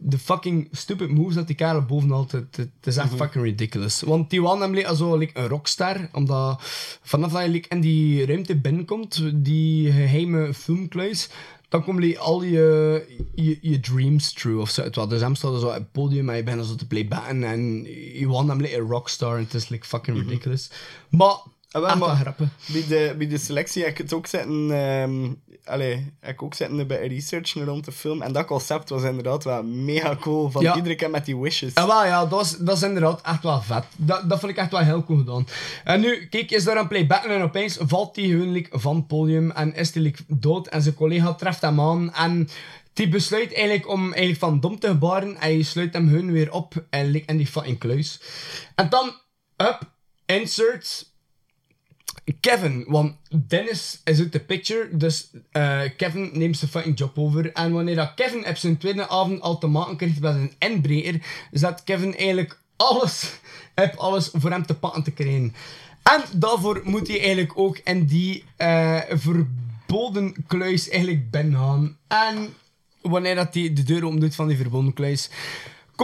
[0.00, 3.16] de fucking stupid moves dat die kerel bovenal, het, het, is echt Mhm.
[3.16, 4.00] fucking ridiculous.
[4.00, 6.58] Want die was namelijk zo like, een rockstar, omdat
[7.02, 11.28] vanaf dat je like, in die ruimte binnenkomt, die geheime filmkluis,
[11.68, 15.06] dan komen al je, je, je dreams true of zo.
[15.06, 17.82] Dus hem staat zo op het podium en je bent zo te playbacken en
[18.18, 20.70] je was namelijk een rockstar en het is like, fucking ridiculous.
[21.10, 21.36] Maar,
[21.70, 22.48] Ah, echt wel maar grappig.
[22.72, 24.70] Bij de, bij de selectie heb ik het ook zitten...
[24.70, 25.32] ehm
[25.68, 28.22] allee, ik ook zitten bij research rond de film.
[28.22, 30.50] En dat concept was inderdaad wel mega cool.
[30.50, 30.76] Van Ja.
[30.76, 31.72] iedere keer met die wishes.
[31.74, 33.84] Ja, wel, ja dat, is, dat is inderdaad echt wel vet.
[33.96, 35.46] Dat, dat vond ik echt wel heel cool gedaan.
[35.84, 39.06] En nu, kijk, is daar een playbacken en opeens valt hij gewoon like, van het
[39.06, 42.48] podium en is hij like, dood en zijn collega treft hem aan en
[42.92, 46.52] die besluit eigenlijk om eigenlijk van dom te gebaren en je sluit hem hun weer
[46.52, 48.20] op en in die fucking kluis.
[48.74, 49.12] En dan,
[49.56, 49.78] up,
[50.26, 51.12] insert,
[52.40, 53.14] Kevin, want
[53.48, 57.52] Dennis is uit de picture, dus eh, Kevin neemt zijn fucking job over.
[57.52, 61.20] En wanneer dat Kevin op zijn tweede avond al te maken krijgt met een inbreker,
[61.50, 63.32] zet Kevin eigenlijk alles,
[63.74, 65.54] heb alles voor hem te pakken te krijgen.
[66.02, 71.96] En daarvoor moet hij eigenlijk ook in die eh, verboden kluis eigenlijk binnengaan.
[72.06, 72.54] En
[73.00, 75.30] wanneer dat hij de deur omdoet van die verboden kluis,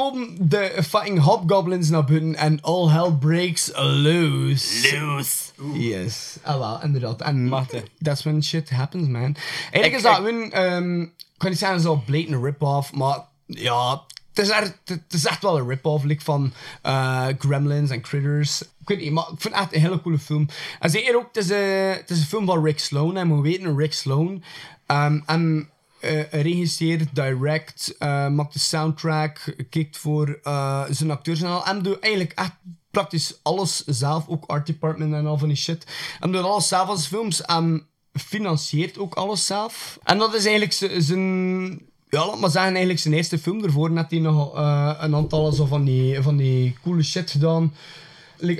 [0.02, 4.96] komen de fucking hobgoblins naar buiten en all hell breaks loose.
[5.00, 5.42] Loose.
[5.72, 6.36] Yes.
[6.42, 7.20] Ah, wel, inderdaad.
[7.20, 7.84] En Mate.
[8.02, 9.36] that's when shit happens, man.
[9.70, 14.02] Eigenlijk Ik- is dat ik- ehm, ik kan niet zeggen zo blatant rip-off, maar ja,
[14.32, 16.52] het is, echt, het is echt wel een rip-off like van
[16.82, 18.62] eh, Gremlins en Critters.
[18.62, 20.48] Ik weet niet, maar ik vind het echt een hele coole film.
[20.80, 23.16] En zeker ook, het is, een- het is een film van Rick Sloan.
[23.16, 24.42] En we weten, Rick Sloan.
[24.86, 25.68] ehm, en
[26.04, 31.66] eh, regisseert, direct, eh, maakt de soundtrack, kijkt voor eh, zijn acteurs en al.
[31.66, 32.52] En doet eigenlijk echt
[32.90, 35.86] praktisch alles zelf, ook art department en al van die shit.
[36.20, 39.98] En doet alles zelf als films en financiert ook alles zelf.
[40.02, 41.92] En dat is eigenlijk zijn...
[42.08, 43.62] Ja, laat maar zeggen, eigenlijk zijn eerste film.
[43.62, 47.74] Daarvoor net hij nog een aantal zo van die, van die coole shit gedaan.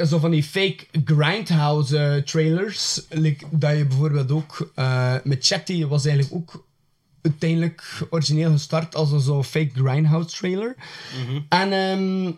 [0.07, 3.01] Zo van die fake Grindhouse trailers.
[3.51, 4.73] Dat je bijvoorbeeld ook...
[5.25, 6.65] met Chatty was eigenlijk ook
[7.25, 10.75] uiteindelijk origineel gestart als een zo'n fake Grindhouse trailer.
[11.49, 12.33] En, ehm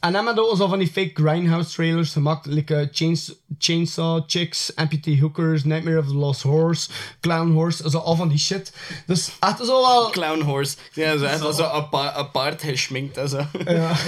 [0.00, 2.46] en dan hebben we zo van die fake Grindhouse trailers gemaakt.
[2.46, 6.88] Like Chains- Chainsaw Chicks, Amputee Hookers, Nightmare of the Lost Horse,
[7.20, 7.90] Clown Horse.
[7.90, 8.72] Zo al van die shit.
[9.06, 10.10] Dus echt zo wel...
[10.10, 10.76] Clown horse.
[10.92, 13.38] Ja, zo, echt zo apa- apart geschminkt en zo.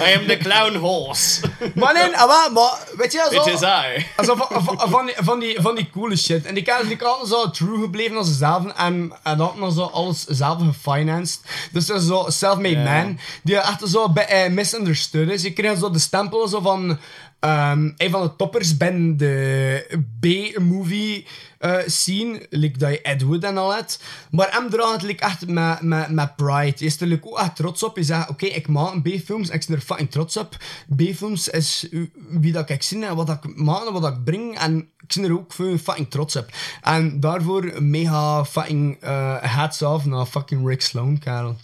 [0.09, 1.41] I am the clown horse.
[1.75, 3.41] Maar nee, ah, wel, maar weet je, zo...
[3.41, 4.25] It is I.
[4.25, 6.45] Zo van, van, van, die, van, die, van die coole shit.
[6.47, 8.67] En die kaart die altijd zo true gebleven als zelf.
[8.67, 11.41] En, en dat nog zo alles zelf gefinanced.
[11.73, 13.19] Dus dat is zo self-made man.
[13.43, 15.43] Die echt zo bij, eh, misunderstood is.
[15.43, 16.99] Je zo de stempel zo van...
[17.41, 21.27] ehm, een van de toppers ben de B-movie
[21.59, 22.47] eh, scene.
[22.51, 24.01] Like dat je Ed Wood en al het.
[24.31, 26.75] Maar hem draagt like, echt met, met, met pride.
[26.77, 27.97] Je is er like, ook echt trots op.
[27.97, 30.57] Je zegt, oké, ik maak B-films ik ben er fucking trots op.
[30.97, 31.89] B-films is
[32.29, 34.59] wie dat ik zie en wat ik maak en wat ik breng.
[34.59, 36.49] En ik ben er ook fucking trots op.
[36.83, 41.57] En daarvoor mega fucking eh, hats off naar fucking Rick Sloan, Karel.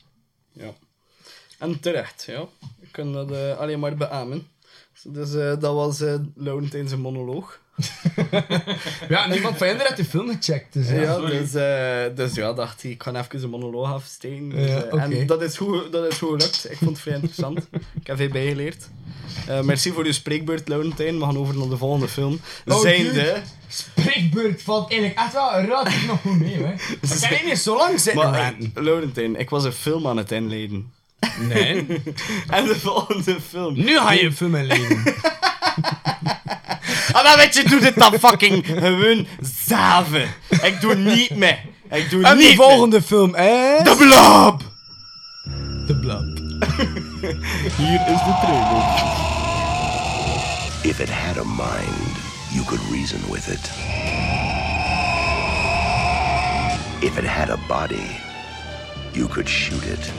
[0.52, 0.72] Ja.
[1.58, 2.44] En terecht, ja.
[2.96, 4.46] Ik kan dat eh, alleen maar beamen.
[5.02, 7.60] Dus eh, dat was eh Laurentijn zijn monoloog.
[9.08, 10.72] Ja, niemand van hen heeft de film gecheckt.
[10.72, 10.94] Dus, ja.
[10.94, 14.48] Ja, dus, eh, dus ja, dacht hij, ik ga even een monoloog afsteken.
[14.48, 15.16] Dus, Ja, eh, oké.
[15.16, 16.70] En dat is, goed, dat is goed gelukt.
[16.70, 17.58] Ik vond het vrij interessant.
[18.00, 18.88] ik heb veel bijgeleerd.
[19.46, 21.18] Eh, merci voor uw spreekbeurt, Laurentijn.
[21.18, 22.40] We gaan over naar de volgende film.
[22.66, 23.42] Oh, Zijnde...
[23.68, 26.72] Spreekbeurt valt eigenlijk echt wel relatief nog goed mee, hè.
[27.14, 30.32] Ik kan niet zo lang zitten Maar, eh, Laurentijn, ik was een film aan het
[30.32, 30.92] inleiden.
[31.38, 31.86] Nee.
[32.56, 33.74] en de volgende film.
[33.74, 35.14] Nu ga je een film inleiden.
[37.12, 39.26] Ah, maar weet je, doe dit dan fucking gewoon
[39.66, 40.28] zaven.
[40.62, 41.58] Ik doe niet mee.
[41.90, 43.82] Ik doe En niet de volgende film is...
[43.82, 44.62] De Blob!
[45.86, 46.44] De Blob.
[47.76, 49.24] Hier is de trailer.
[50.82, 52.16] If it had a mind,
[52.52, 53.70] you could reason with it.
[57.00, 58.20] If it had a body,
[59.12, 60.12] you could shoot it.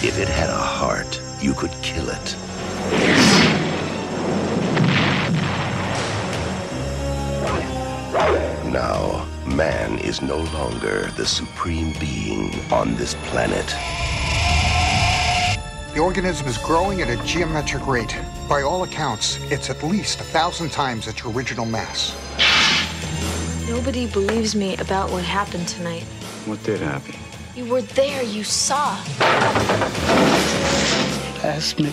[0.00, 2.36] If it had a heart, you could kill it.
[8.72, 13.66] Now, man is no longer the supreme being on this planet.
[15.94, 18.16] The organism is growing at a geometric rate.
[18.48, 22.14] By all accounts, it's at least a thousand times its original mass.
[23.68, 26.04] Nobody believes me about what happened tonight.
[26.46, 27.16] What did happen?
[27.58, 28.96] You were there, you saw.
[31.40, 31.92] Plasmic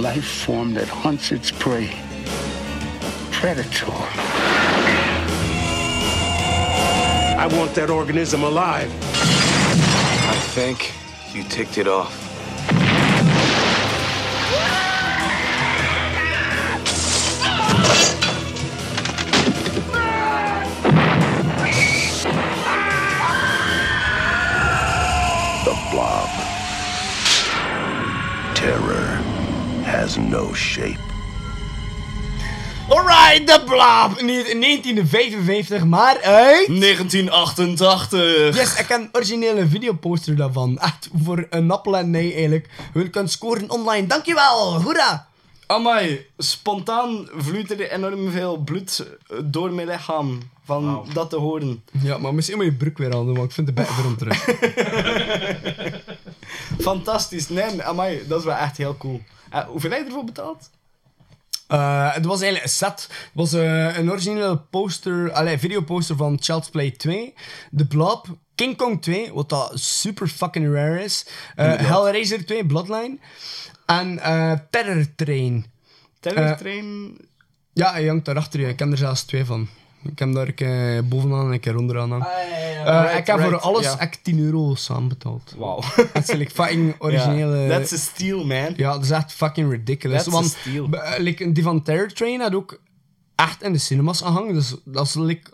[0.00, 1.90] life form that hunts its prey.
[3.32, 3.90] Predator.
[7.36, 8.92] I want that organism alive.
[10.30, 10.92] I think
[11.34, 12.21] you ticked it off.
[28.62, 29.18] Terror
[29.82, 31.00] has no shape.
[32.88, 34.20] Alright, The Blob!
[34.20, 36.66] Niet in 1955, maar uit...
[36.66, 38.56] 1988.
[38.56, 40.78] Yes, ik heb een originele videoposter daarvan.
[40.78, 42.68] Echt, voor een appel en nee eigenlijk.
[42.94, 44.06] Je kunt scoren online.
[44.06, 45.26] Dankjewel, hoera!
[45.66, 49.06] Amai, spontaan vloeit er enorm veel bloed
[49.44, 51.84] door mijn lichaam van dat te horen.
[52.02, 54.16] Ja, maar misschien moet je broek weer aan doen, want ik vind het beter om
[54.16, 54.44] terug.
[56.80, 57.48] Fantastisch.
[57.48, 59.22] Nee, amai, dat is wel echt heel cool.
[59.50, 60.70] Eh, hoeveel heb je ervoor betaald?
[61.66, 63.08] Eh, het was eigenlijk een set.
[63.08, 67.34] Het was eh, een originele poster, allee, videoposter van Child's Play 2,
[67.76, 71.26] The Blob, King Kong 2, wat dat super fucking rare is.
[71.56, 73.18] Hellraiser 2, Bloodline,
[73.86, 74.20] en
[74.70, 75.66] Terror Train.
[76.20, 77.16] Terror Train?
[77.72, 78.60] Ja, hij hangt daarachter.
[78.60, 79.68] Ik ken er zelfs twee van.
[80.04, 82.10] Ik heb daar een keer bovenaan en een keer onderaan.
[82.10, 82.26] hangen.
[82.26, 85.54] Eh, Right, ik heb voor right, alles echt 10 euro samenbetaald.
[85.58, 85.80] Wauw.
[86.12, 87.56] Dat is like fucking originele...
[87.56, 88.72] Ja, that's a steal, man.
[88.76, 90.22] Ja, dat is echt fucking ridiculous.
[90.24, 90.88] That's a Want steal.
[90.88, 92.80] b- like, die van Terror Train had ook
[93.34, 94.54] echt in de cinemas gehangen.
[94.54, 95.50] Dus dat is like,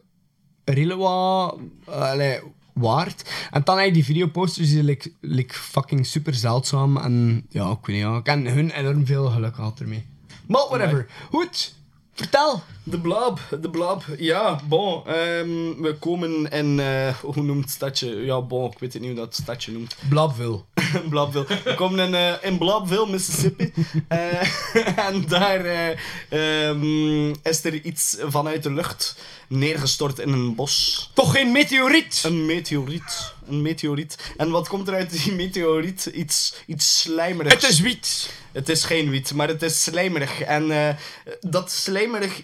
[0.65, 2.33] redelijk wat eh,
[2.75, 3.31] waard.
[3.51, 6.97] En dan heb je die videoposters die like, like fucking super zeldzaam.
[6.97, 8.05] En ja, ik weet niet.
[8.05, 8.17] Ja.
[8.17, 10.07] Ik heb hun enorm veel geluk gehad ermee.
[10.47, 11.07] Maar whatever.
[11.31, 11.75] Goed.
[12.15, 12.63] Vertel.
[12.91, 14.03] De Blob, de Blob.
[14.19, 15.07] Ja, bon.
[15.07, 18.25] ehm, we komen in, eh, hoe noemt het stadje?
[18.25, 19.97] Ja, bon, ik weet het niet hoe dat stadje noemt.
[20.09, 20.65] Blobville.
[21.11, 21.47] Blobville.
[21.65, 23.73] We komen in, eh, in Blobville, Mississippi.
[24.09, 29.17] Eh, en daar eh, ehm, is er iets vanuit de lucht
[29.49, 31.11] neergestort in een bos.
[31.15, 32.23] Toch geen meteoriet?
[32.25, 33.33] Een meteoriet.
[33.49, 34.33] Een meteoriet.
[34.37, 36.07] En wat komt er uit die meteoriet?
[36.07, 37.55] Iets, iets slijmerigs.
[37.55, 38.31] Het is wiet.
[38.53, 40.41] Het is geen wiet, maar het is slijmerig.
[40.41, 40.97] En
[41.41, 42.43] dat slijmerig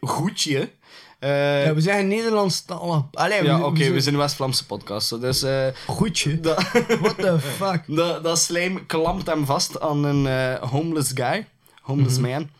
[0.00, 0.70] goedje...
[1.18, 3.02] eh, Ja, we zijn Nederlandstalig.
[3.12, 5.20] Allee, ja, we- oké, we zijn- we zijn een West-Vlaamse podcast.
[5.20, 6.40] Dus, eh Goedje?
[7.00, 7.82] What the fuck?
[7.96, 11.46] dat, dat slijm klampt hem vast aan een eh, homeless guy.
[11.82, 12.30] Homeless Mhm.
[12.30, 12.50] man.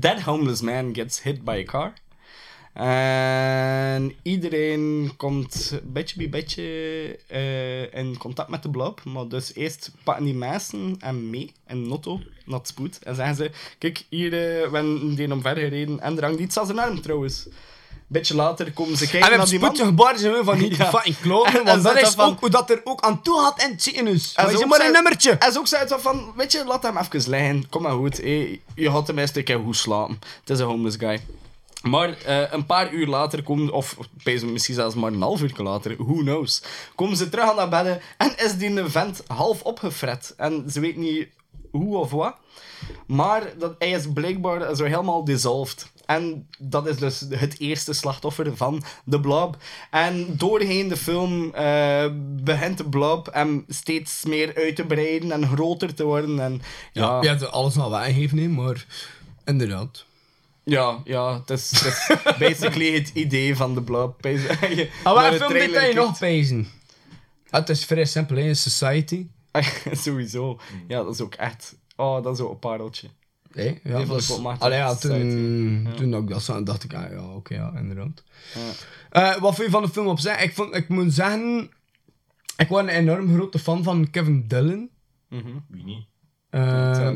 [0.00, 1.92] That homeless man gets hit by a car.
[2.84, 6.62] En iedereen komt beetje bij beetje
[7.26, 9.00] eh, in contact met de blob.
[9.04, 12.98] Maar dus eerst pakken die mensen en mee in Notto, not spoed.
[13.02, 16.00] En zeggen ze, kijk, hier, eh we hebben die omver gereden.
[16.00, 17.46] En er hangt iets aan zijn arm trouwens.
[18.06, 19.76] Beetje later komen ze kijken En naar die man.
[20.18, 20.88] zijn we van niet Ja.
[20.90, 23.62] fucking kloten, En want dat is van- ook hoe dat er ook aan toe gaat
[23.62, 24.32] in het ziekenhuis.
[24.34, 25.30] En ook maar zei- een nummertje.
[25.30, 27.68] En zo ook zei van, weet je, laat hem even liggen.
[27.68, 28.16] Kom maar goed.
[28.74, 30.18] je had tenminste een keer goed slapen.
[30.40, 31.20] Het is een homeless guy.
[31.82, 35.96] Maar eh, een paar uur later komen, of misschien zelfs maar een half uur later,
[35.96, 36.62] who knows,
[36.94, 40.34] komen ze terug aan naar bedden en is die vent half opgefret.
[40.36, 41.28] En ze weet niet
[41.70, 42.34] hoe of wat.
[43.06, 45.90] Maar dat, hij is blijkbaar zo helemaal dissolved.
[46.06, 49.56] En dat is dus het eerste slachtoffer van de Blob.
[49.90, 52.04] En doorheen de film eh,
[52.42, 56.40] begint de Blob hem steeds meer uit te breiden en groter te worden.
[56.40, 56.62] En,
[56.92, 58.86] ja, Ja, je hebt alles al weggegeven, maar
[59.44, 60.04] inderdaad.
[60.64, 62.16] Ja, ja, het is, het is
[62.48, 64.24] basically het idee van de Blob.
[64.24, 66.68] Je- Ah, de film dit je nog pezen.
[67.50, 69.26] Het is vrij simpel, hè, Society.
[69.92, 70.60] Sowieso.
[70.88, 71.76] Ja, dat is ook echt...
[71.96, 73.08] Oh, dat is ook een pareltje.
[73.52, 74.54] Hé, ja, dat ook.
[74.58, 75.92] Allee, ja, toen, Ja.
[75.94, 78.22] toen ik dat zag, dacht ik, ah, ja, oké, ja, inderdaad.
[78.54, 78.70] Ja.
[79.34, 80.42] Eh, wat vond je van de film op zich?
[80.42, 81.70] Ik, vond, ik moet zeggen,
[82.56, 84.90] ik was een enorm grote fan van Kevin Dillon.
[85.68, 86.04] Wie niet?
[86.50, 87.08] Eh,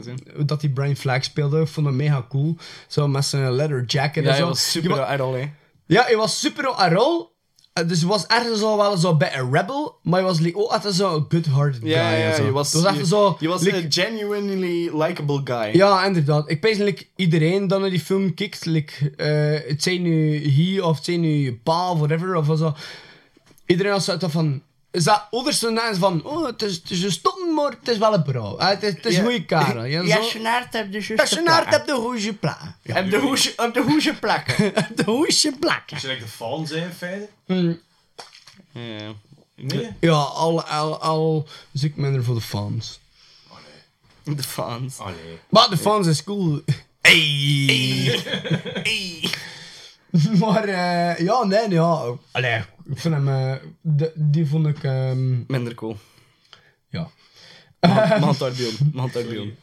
[0.47, 2.57] dat hij Brian Flag speelde, ik vond het mega cool.
[2.89, 4.47] Zo met zijn leather jacket Ja, en zo.
[4.47, 5.51] was super Je wa- idol, hè.
[5.87, 7.33] Ja, hij was super op haar rol.
[7.73, 10.59] Eh, Dus hij was ergens al wel zo bij een rebel, maar hij was like,
[10.59, 11.91] ook altijd zo een good-hearted guy.
[11.91, 13.37] Ja, ja, je was, was echt zo...
[13.41, 15.77] je was like- een genuinely likable guy.
[15.77, 16.51] ja, inderdaad.
[16.51, 20.97] Ik like, iedereen dat naar die film kijkt, like, eh, het zijn nu hij of
[20.97, 22.75] het zijn nu pa of whatever, of zo.
[23.67, 24.63] Iedereen had zoiets van...
[24.95, 25.27] Is dat
[25.71, 28.57] na van, oh, het is, het is een stom, maar het is wel een bro.
[28.57, 29.19] Eh, Het is, het is Ja.
[29.19, 29.85] een goede karel.
[29.85, 31.45] Ja, Ja, zijn hart heb de juiste Ja, zijn
[31.81, 32.57] op de goede plek.
[32.83, 33.01] Ja.
[33.01, 34.73] Op de hoesje, op de hoesje plakken.
[34.95, 35.93] de hoesje plakken.
[35.97, 37.29] Als je like de fan zijn, in feite.
[37.47, 37.81] Hmm.
[38.73, 39.13] Ja.
[39.57, 39.91] Nee?
[40.01, 43.01] Ja, al, al, al zoek ik minder voor de fans.
[44.25, 44.99] De fans.
[44.99, 45.39] Oh nee.
[45.49, 46.63] Maar de fans is cool.
[47.01, 48.21] Hey.
[48.83, 49.31] Hey.
[50.41, 52.05] maar eh, ja, nee, ja.
[52.33, 53.29] Allee, ik vind hem...
[53.29, 54.83] eh, de- die vond ik...
[54.83, 55.97] ehm, Minder cool.
[56.89, 57.11] ja.
[58.21, 58.73] Mantarbion.
[58.93, 59.55] Mantarbion.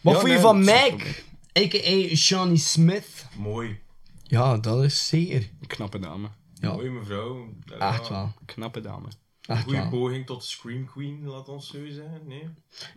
[0.00, 1.22] Wat Ja, vond je nee, van dat is Meg?
[1.64, 2.14] A.k.a.
[2.16, 3.26] Shawnee Smith.
[3.36, 3.80] Mooi.
[4.22, 5.50] Ja, dat is zeker.
[5.66, 6.28] Knappe dame.
[6.54, 7.48] Ja, Mooi mevrouw.
[7.78, 8.32] echt wel.
[8.44, 9.06] Knappe dame.
[9.46, 9.88] Echt goede wel.
[9.88, 12.20] poging tot Scream Queen, laat ons zo zeggen.
[12.26, 12.48] Nee.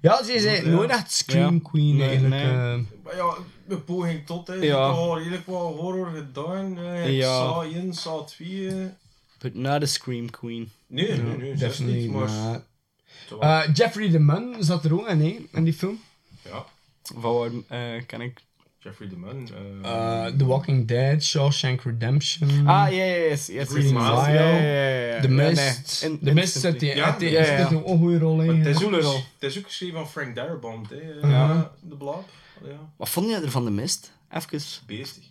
[0.01, 0.69] Ja, ze zei Ja.
[0.75, 1.59] nooit echt Scream Ja.
[1.69, 2.43] Queen Nee, eigenlijk.
[2.43, 2.51] nee.
[2.51, 2.79] eh.
[3.03, 3.33] Maar ja,
[3.67, 4.53] een poging tot, hè.
[4.53, 4.61] Ja.
[4.63, 4.75] Ja.
[4.87, 6.75] al redelijk wat horror gedaan.
[6.75, 6.93] Ja.
[6.93, 7.35] eh ja.
[7.45, 8.67] Saw 1, Saw 2.
[8.67, 8.85] eh.
[9.39, 10.71] But not a Scream Queen.
[10.87, 12.29] Nee, nee, nee, Definitely niet, maar...
[12.51, 12.61] not.
[13.27, 13.39] Zo.
[13.39, 15.99] Eh, Jeffrey the Man zat er ook in, hè, in die film.
[16.43, 16.65] Ja,
[17.03, 17.49] Van waar
[17.95, 18.39] eh, ken ik?
[18.79, 19.49] Jeffrey the Man.
[19.83, 22.49] Eh, The Walking Dead, Shawshank Redemption.
[22.67, 24.15] Ah, ja, ja, yes, yes, Green yes, Mile.
[24.15, 25.21] yes, ja, ja, ja, ja.
[25.21, 26.01] The nee, Mist.
[26.03, 28.45] in- The Mist zit die, Ja, een goede rol in.
[28.45, 29.15] Maar het is, ook, Coole rol.
[29.39, 30.95] het is ook geschreven van Frank Darabont, hè.
[31.21, 31.27] Ja.
[31.29, 31.71] Ja.
[31.81, 32.29] De Blob.
[32.63, 32.89] Ja.
[32.97, 34.11] Wat vond je er van de mist?
[34.31, 34.61] Even.
[34.85, 35.23] Beestig.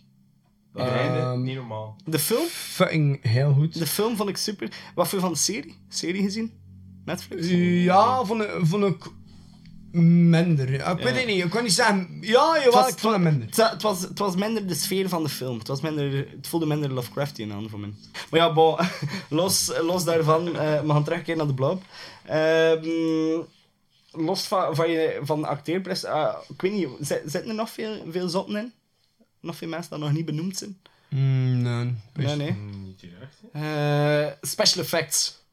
[0.77, 1.95] Ehm, niet normaal.
[2.05, 2.45] De film?
[2.49, 3.79] Fucking heel goed.
[3.79, 4.67] De film vond ik super.
[4.95, 5.77] Wat vond je van de serie?
[5.89, 6.51] Serie gezien?
[7.05, 7.47] Netflix?
[7.83, 9.05] Ja, vond ik, vond ik
[10.01, 10.69] minder.
[10.73, 10.95] Ik Ja.
[10.95, 12.17] weet het niet, ik kan niet zeggen...
[12.21, 13.45] Ja, jawel, was, ik vond het minder.
[13.47, 15.57] Het, wa- het, was, het was minder de sfeer van de film.
[15.57, 17.93] Het, was minder, het voelde minder Lovecraftian aan voor mij.
[18.29, 18.77] Maar ja, bon,
[19.29, 21.81] los, los daarvan, eh we gaan terugkeren naar de blob.
[22.25, 23.39] Ehm,
[24.11, 27.69] los van, van, je, van de acteerpress, eh, ik weet niet, zit- zitten er nog
[27.69, 28.71] veel, veel zotten in?
[29.47, 30.77] Nog veel mensen die nog niet benoemd zijn?
[31.09, 31.93] Mm, nee.
[32.13, 32.51] Nee, nee.
[32.51, 33.35] Mm, Niet direct.
[33.53, 35.45] Eh, special effects.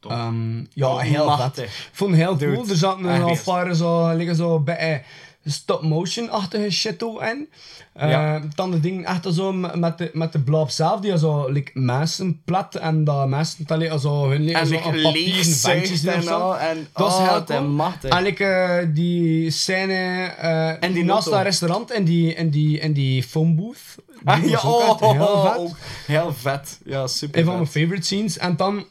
[0.00, 1.58] Ehm, ja, heel vet.
[1.58, 2.68] Ik vond het heel Dude, cool.
[2.68, 5.04] Er zaten een paar zo, liggen zo bij
[5.50, 7.48] stop-motion-achtige shit ook in.
[7.94, 8.40] Ja.
[8.54, 12.42] Dan de ding echt zo met de, met de blob zelf, die zo like, mensen
[12.44, 16.24] plat en dat mensen dan like, zo hun En zo like, leegzuigt ventjes en of
[16.24, 16.52] zo.
[16.52, 18.10] en- dat is oh, heel cool.
[18.10, 22.80] En like, eh, die scène eh, En die naast dat restaurant en die, en die,
[22.80, 23.78] en die phone booth.
[24.24, 25.56] Ah, ja, oh, heel vet.
[25.58, 26.80] ook heel vet.
[26.84, 27.82] Ja, super Een van mijn vet.
[27.82, 28.38] favorite scenes.
[28.38, 28.84] En dan,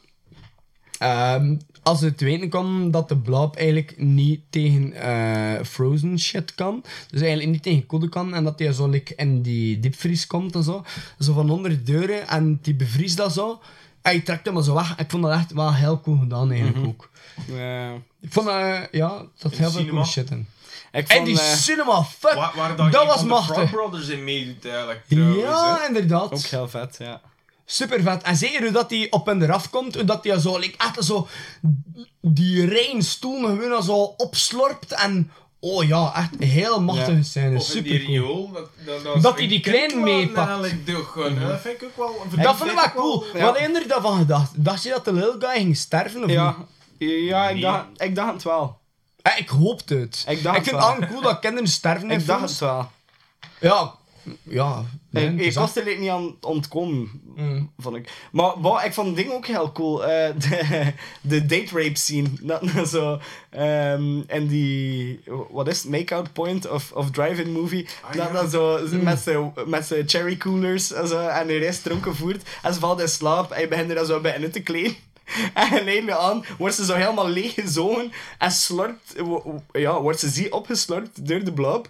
[0.98, 1.56] ehm,
[1.88, 6.84] als het weten kwam dat de blob eigenlijk niet tegen eh, frozen shit kan.
[7.10, 8.34] Dus eigenlijk niet tegen koude kan.
[8.34, 10.84] En dat hij zo like, in die diepvries komt en zo.
[11.18, 12.28] Zo van onder de deuren.
[12.28, 13.50] En die bevriest dat zo.
[14.02, 14.96] En hij trekt hem maar zo weg.
[14.98, 16.88] Ik vond dat echt wel heel cool gedaan eigenlijk Mhm.
[16.88, 17.10] ook.
[17.56, 17.92] Ja.
[18.20, 20.04] Ik vond dat, eh, ja, dat heel veel cinema?
[20.04, 20.46] shit in.
[20.92, 22.34] Ik En vond, die eh, cinema, fuck!
[22.34, 23.70] Waar, waar dat, was machtig.
[23.70, 26.32] Brothers in meedoet eigenlijk trouwens, Ja, inderdaad.
[26.32, 27.20] Ook heel vet, ja.
[27.70, 28.22] Super vet.
[28.22, 31.04] En zeker hoe dat hij op en eraf komt, hoe dat hij zo, like, echt
[31.04, 31.28] zo
[32.20, 37.22] die rein stoel gewoon al zo opslorpt en oh ja, echt heel machtige Ja.
[37.22, 37.56] scène.
[37.56, 38.10] Of in Super die cool.
[38.18, 40.48] riool, dat, dat, dat, Dat hij die kleine meepakt.
[40.60, 42.22] Dat vind ik ook wel...
[42.42, 43.24] Dat vond ik wel cool.
[43.34, 43.44] Ja.
[43.44, 44.50] Wat heb je daarvan gedacht?
[44.64, 46.56] Dacht je dat de little guy ging sterven of Ja,
[46.98, 47.10] niet?
[47.28, 47.62] ja ik, Nee.
[47.62, 48.78] dacht, ik dacht het wel.
[49.22, 50.24] Eh, ik hoopte het.
[50.28, 51.08] Ik dacht ik vind het wel.
[51.08, 52.90] cool dat kinderen sterven Ik dacht het wel.
[53.60, 53.94] Ja,
[54.42, 54.82] ja.
[55.10, 57.70] Nee, ik het ik was er niet aan ontkomen, Mm.
[57.78, 58.08] vond ik.
[58.32, 60.04] Maar wow, ik vond het ding ook heel cool.
[60.06, 62.28] eh, de, de date rape scene.
[62.42, 63.18] Dat, zo,
[63.50, 67.86] ehm, en die, wat is het, make-out point of, of drive-in movie.
[68.02, 68.32] Ah, dat, ja.
[68.32, 69.02] dat zo, Mm.
[69.02, 72.42] met zijn met cherry coolers en, zo, en hij is dronken voert.
[72.62, 74.94] En ze valt in slaap en je begint er dan zo bij in te kleden.
[75.54, 78.50] En geleidelijk aan wordt ze zo helemaal leeggezogen en
[79.16, 81.88] wo- ja, wordt ze zie opgeslorpt door de blob.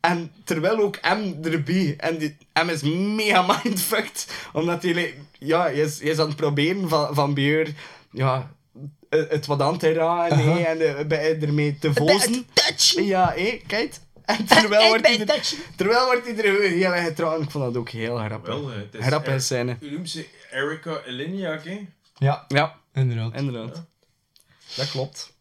[0.00, 1.94] En terwijl ook M erbij.
[1.98, 4.26] En die, M is mega mindfucked.
[4.52, 7.74] Omdat hij, ja, hij is, hij is aan het proberen van, van beer,
[8.12, 8.50] ja,
[9.08, 10.56] het wat aan te raken Aha.
[10.56, 12.46] hè, en eh, bij ermee te vozen.
[13.04, 13.94] Ja, hé, kijk.
[14.28, 15.40] En terwijl wordt, hij er,
[15.76, 17.42] terwijl wordt hij er heel erg getrouwd.
[17.42, 18.54] Ik vond dat ook heel grappig.
[18.54, 19.76] Wel, hè, het is Grappige Er- scène.
[19.80, 20.26] Hoe noemt ze?
[21.64, 21.86] Hè?
[22.18, 23.34] Ja, Ja, inderdaad.
[23.34, 23.84] inderdaad.
[24.76, 25.36] Dat klopt.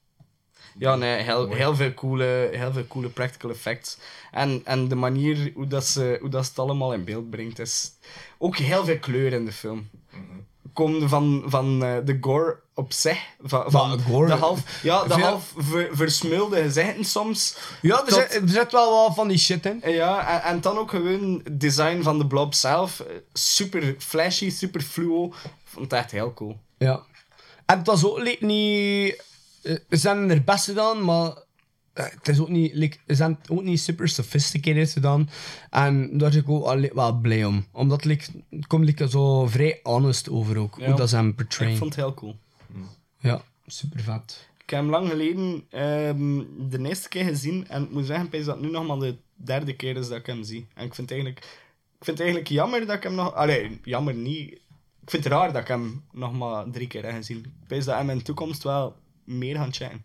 [0.80, 3.98] Ja, nee, heel, heel, veel coole, heel veel coole practical effects.
[4.32, 7.60] En, en de manier hoe, dat ze, hoe dat ze het allemaal in beeld brengt,
[7.60, 7.92] is
[8.38, 9.90] ook heel veel kleur in de film.
[10.74, 15.14] Komende van, van eh, de gore op zich, van, van gore- de half, ja, de
[15.14, 17.58] half ver, versmulde gezichten soms.
[17.82, 19.82] Ja, er, zit, er zit wel wat van die shit in.
[19.86, 23.00] ja, en, en dan ook gewoon het design van de blob zelf.
[23.00, 25.34] eh, Super flashy, super fluo.
[25.64, 26.58] Vond het echt heel cool.
[26.78, 27.02] Ja.
[27.66, 29.24] En het was ook niet...
[29.64, 31.44] eh, Ze zijn er best gedaan, maar
[31.94, 35.30] eh, het is ook niet, like, ze zijn ook niet super sophisticated gedaan.
[35.70, 37.66] En daar ben ik ook al wel blij om.
[37.72, 40.86] Omdat like, het komt like, zo vrij honest over ook, Ja.
[40.86, 41.78] hoe dat ze hem Ik portrayen.
[41.78, 42.36] vond het heel cool.
[43.20, 44.50] Ja, super vet.
[44.64, 47.68] Ik heb hem lang geleden ehm, de eerste keer gezien.
[47.68, 50.26] En ik moet zeggen, dat het nu nog maar de derde keer is dat ik
[50.26, 50.68] hem zie.
[50.74, 51.40] En ik vind het eigenlijk,
[52.00, 53.34] ik vind het eigenlijk jammer dat ik hem nog...
[53.34, 54.52] Allee, jammer niet.
[55.02, 57.54] Ik vind het raar dat ik hem nog maar drie keer heb gezien.
[57.68, 58.96] Ik dat hem in de toekomst wel
[59.28, 60.04] meer gaan checken.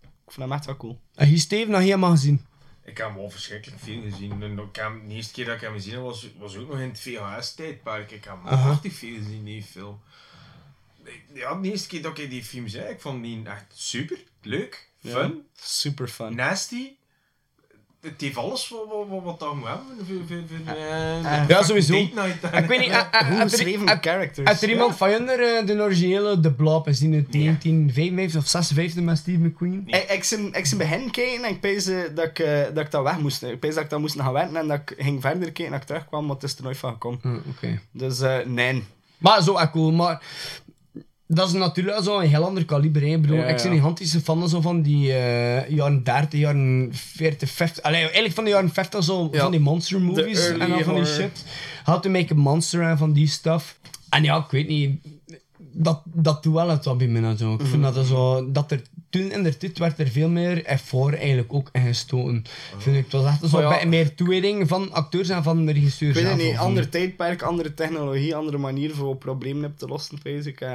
[0.00, 1.00] Ik vind hem echt wel cool.
[1.14, 2.44] En hier Steven nog helemaal gezien.
[2.84, 4.42] Ik heb hem wel verschrikkelijk veel gezien.
[4.42, 6.68] En ik heb hem, de eerste keer dat ik hem gezien heb, was, was ook
[6.68, 8.10] nog in het VHS-tijdperk.
[8.10, 10.00] Ik heb hem prachtig veel gezien, die film.
[11.32, 14.90] Ja, de eerste keer dat ik die film zei, ik vond die echt super, leuk,
[15.04, 16.34] fun, Super fun.
[16.34, 16.92] nasty.
[18.12, 20.62] Het heeft alles wat, wat, wat, wat dat moet hebben.
[20.66, 21.94] Eh, Ja, fucking sowieso.
[21.94, 24.48] Ik weet niet, eh, eh, geschreven heb- characters.
[24.50, 28.48] Heb er iemand van jullie eh, de originele The Blob is die uit 1955 of
[28.48, 29.82] 56 met Steve McQueen?
[29.86, 32.62] Ik, ik, zijn, ik zijn bij hen kijken en ik pees eh, dat ik, eh,
[32.74, 33.42] dat ik dat weg moest.
[33.42, 35.70] Ik pees dat ik dat moest gaan werken en dat ik ging verder kijken en
[35.70, 37.18] dat ik terugkwam, maar het is er nooit van gekomen.
[37.22, 37.80] Hm, Oké.
[37.90, 38.84] Dus eh, nee.
[39.18, 40.22] Maar zo echt cool, maar
[41.26, 43.02] dat is natuurlijk zo een heel ander kaliber.
[43.02, 43.06] Hè.
[43.08, 46.88] Ik bedoel, Ja, ik ben een gigantische fan zo van die eh, jaren 30, jaren
[46.92, 47.82] 40, 50.
[47.84, 51.04] Allee, eigenlijk van de jaren 50 zo, van die monster movies en dan van die
[51.06, 51.44] shit.
[51.84, 53.78] How to make a monster en van die stuff.
[54.08, 55.00] En ja, ik weet niet.
[55.58, 57.52] Dat, dat doet wel het wat bij mij zo.
[57.54, 57.82] Ik vind Mhm.
[57.82, 58.52] dat er zo...
[58.52, 62.44] Dat er toen in de tijd werd er veel meer effort eigenlijk ook in gestoken.
[62.78, 63.02] Vind ik.
[63.02, 63.88] Het was echt zo Oh ja.
[63.88, 67.74] meer toewijding van acteurs en van de regisseur Ik weet het niet, ander tijdperk, andere
[67.74, 70.60] technologie, andere manier voor problemen op te lossen, pees ik.
[70.60, 70.72] eh.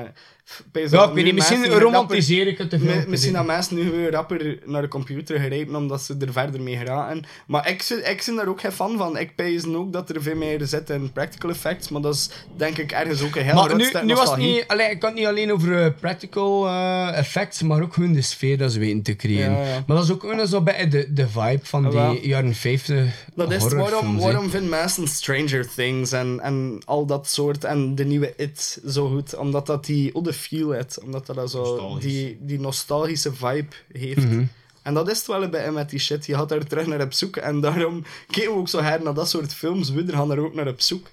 [0.72, 2.96] Pees Ja, dat ik weet nu niet, misschien romantiseer ik het te veel.
[2.96, 6.62] Mi- Misschien dat mensen nu weer rapper naar de computer grijpen omdat ze er verder
[6.62, 7.24] mee geraken.
[7.48, 9.18] Maar ik, zit- ik ben daar ook geen fan van.
[9.18, 12.78] Ik pees ook dat er veel meer zit in practical effects, maar dat is denk
[12.78, 15.18] ik ergens ook een heel maar nu, nu was het niet, allee, ik kan het
[15.20, 19.02] niet alleen over eh, practical eh, effects, maar ook gewoon de sfeer dat ze weten
[19.02, 19.52] te creëren.
[19.52, 19.84] Ja, ja.
[19.88, 23.52] Maar dat is ook gewoon zo bij de, de vibe van die jaren 50 Dat
[23.52, 28.34] is waarom, waarom vinden mensen Stranger Things en, en al dat soort en de nieuwe
[28.38, 29.36] It zo goed?
[29.36, 32.04] Omdat dat die oude feel heeft, omdat dat, dat zo Nostalgisch.
[32.04, 34.30] die, die nostalgische vibe heeft.
[34.30, 34.44] Mhm.
[34.82, 36.26] En dat is het wel een beetje met die shit.
[36.26, 39.14] Je gaat daar terug naar op zoek en daarom kijken we ook zo her naar
[39.14, 39.90] dat soort films.
[39.90, 41.08] We gaan er ook naar op zoek.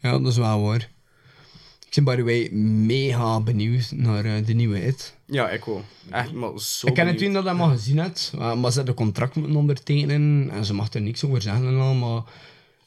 [0.00, 0.88] Ja, dat is wel waar.
[1.90, 2.48] Ik ben by the way
[2.86, 5.16] mega benieuwd naar eh, de nieuwe It.
[5.30, 5.84] Ja, ik wel.
[6.10, 8.88] Echt, maar zo ik ken het toen dat hij maar gezien hebt, maar ze had
[8.88, 12.22] een contract moeten ondertekenen en ze mag er niks over zeggen en al, maar...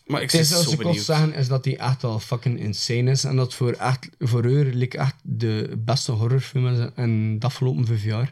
[0.06, 1.06] Maar ik het is ben als zo ik kon benieuwd.
[1.06, 4.64] zeggen is dat die echt wel fucking insane is en dat voor, echt, voor haar
[4.66, 8.32] like, echt de beste horrorfilm is in de afgelopen vijf jaar.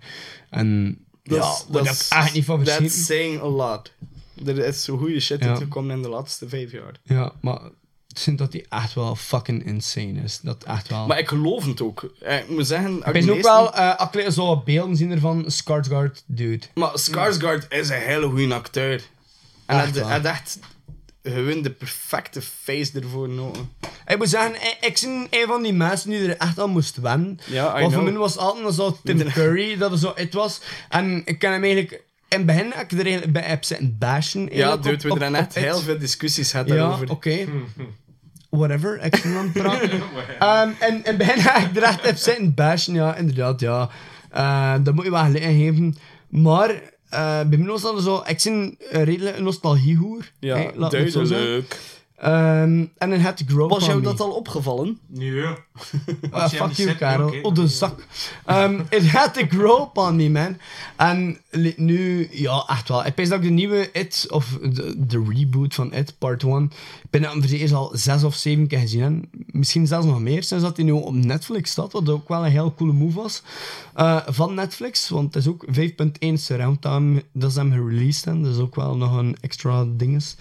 [0.49, 3.01] En Dat ja, is- daar heb ik echt niet van That's verschieten.
[3.05, 3.91] saying a lot.
[4.45, 5.59] Er is zo goede shit Ja.
[5.75, 6.99] in de laatste vijf jaar.
[7.03, 7.59] Ja, maar
[8.09, 10.39] ik vind dat die echt wel fucking insane is.
[10.41, 11.07] Dat echt wel...
[11.07, 12.13] Maar ik geloof het ook.
[12.21, 12.97] Eh, Ik moet zeggen...
[13.05, 16.65] Ik ben ook wel, eh ik zo beelden zien ervan, Skarsgård, dude.
[16.73, 19.01] Maar Skarsgård is een hele goede acteur.
[19.65, 20.59] En Echt hij had echt
[21.23, 23.61] gewoon de perfecte face ervoor nodig.
[24.07, 26.97] Ik moet zeggen, ik- ik ben een van die mensen die er echt aan moest
[26.97, 27.39] wennen.
[27.45, 30.61] Ja, Want voor mij was het altijd zo Tim Curry, dat er zo het was.
[30.89, 32.01] En ik ken hem eigenlijk...
[32.29, 34.49] In het begin heb ik er eigenlijk bij heb zitten bashen.
[34.51, 35.63] Ja, dude, op- we hebben net op It.
[35.63, 37.09] heel veel discussies gehad Ja, daarover.
[37.09, 37.37] oké.
[38.49, 39.89] Whatever, ik ben aan het praten.
[40.39, 43.89] Ehm, en in het begin heb ik er echt zitten bashen, ja, inderdaad, ja.
[44.31, 45.95] Eh, dat moet je wel gelijk geven.
[46.29, 46.69] Maar...
[47.09, 48.23] eh bij mij was dat zo...
[48.27, 50.31] Ik ben een redelijk nostalgiehoer.
[50.39, 50.55] Ja,
[51.25, 51.27] zeggen.
[51.27, 51.77] duidelijk.
[52.19, 54.99] Ehm, en had de Grow Was jou dat al opgevallen?
[55.07, 55.43] Nee.
[56.31, 57.41] Ah, Als je hem fuck niet you, Karel.
[57.41, 58.05] Op de zak.
[58.49, 60.57] Um, it had to grow up on me, man.
[60.95, 61.37] En
[61.75, 63.05] nu, ja, echt wel.
[63.05, 66.63] Ik denk dat ik de nieuwe It, of de, de reboot van It, part 1,
[67.03, 69.01] ik ben dat eerst al zes of zeven keer gezien.
[69.01, 72.45] En misschien zelfs nog meer, sinds dat hij nu op Netflix staat, wat ook wel
[72.45, 73.41] een heel coole move was.
[73.93, 78.43] eh, van Netflix, want het is ook 5.1 surround time, dat ze hem gereleased hebben.
[78.43, 80.35] Dat is ook wel nog een extra dinges.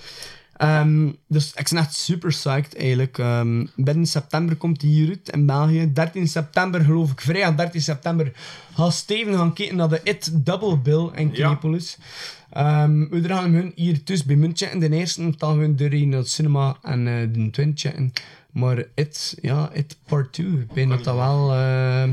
[0.58, 3.18] Ehm, dus ik ben echt super psyched eigenlijk.
[3.18, 5.92] Ehm, binnen september komt hij hier uit in België.
[5.92, 8.32] 13 september geloof ik, vrijdag 13 september,
[8.74, 11.46] gaat Steven gaan kijken naar de It Double Bill in Ja.
[11.48, 11.98] Knepolis.
[12.52, 14.78] Ehm, we gaan hem hier dus bij Munt checken.
[14.78, 18.12] De eerste dan gaan we naar het cinema en eh, de twin checken.
[18.50, 22.04] Maar It, ja, It Part 2, ik denk dat dat wel eh,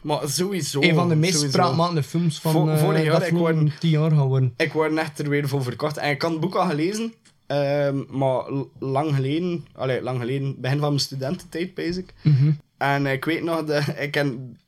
[0.00, 0.80] Maar sowieso.
[0.82, 3.80] een van de meest spraakmakende films van Vo- eh, vorig de jaar, ik afgelopen word-
[3.80, 4.52] 10 jaar gaan worden.
[4.56, 5.96] Ik word echt er weer voor verkocht.
[5.96, 7.12] En ik had het boek al gelezen.
[7.54, 8.44] Ehm, maar
[8.78, 12.12] lang geleden, allee, lang geleden, begin van mijn studententijd, basic.
[12.22, 12.50] Mhm.
[12.78, 14.16] En ik weet nog, dat ik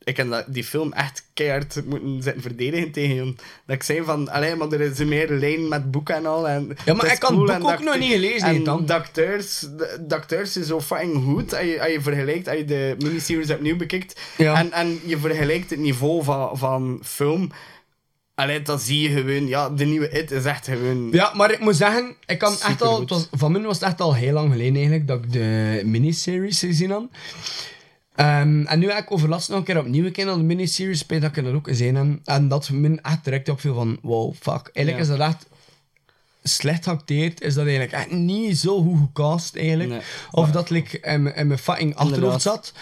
[0.04, 3.36] ik die film echt keihard moeten zitten verdedigen tegen hem.
[3.66, 6.48] Dat ik zei van, allee, maar er is meer lijn met boek en al.
[6.48, 8.86] En Ja, maar ik had het boek ook nog niet gelezen, En dan.
[10.06, 11.54] de acteurs is zo fucking goed.
[11.54, 14.20] Als je, als je vergelijkt, als je de miniseries opnieuw bekijkt.
[14.36, 14.58] Ja.
[14.58, 17.50] En, en je vergelijkt het niveau van, van film.
[18.36, 21.08] Allee, dan zie je gewoon, ja, de nieuwe It is echt gewoon...
[21.12, 23.88] Ja, maar ik moet zeggen, ik kan echt al, het was, van mij was het
[23.88, 27.04] echt al heel lang geleden eigenlijk dat ik de miniseries gezien had.
[28.14, 31.22] Ehm, en nu heb ik overlast nog een keer opnieuw gekeken naar de miniseries, spijt
[31.22, 32.06] dat ik dat ook gezien heb.
[32.24, 34.70] En dat me echt direct opviel van, wow, fuck.
[34.72, 35.12] Eigenlijk Ja.
[35.12, 35.46] is dat echt
[36.42, 39.90] slecht geacteerd, is dat eigenlijk echt niet zo goed gecast eigenlijk.
[39.90, 40.00] Nee.
[40.30, 42.72] Of dat like, in, mijn- in mijn fucking achterhoofd zat.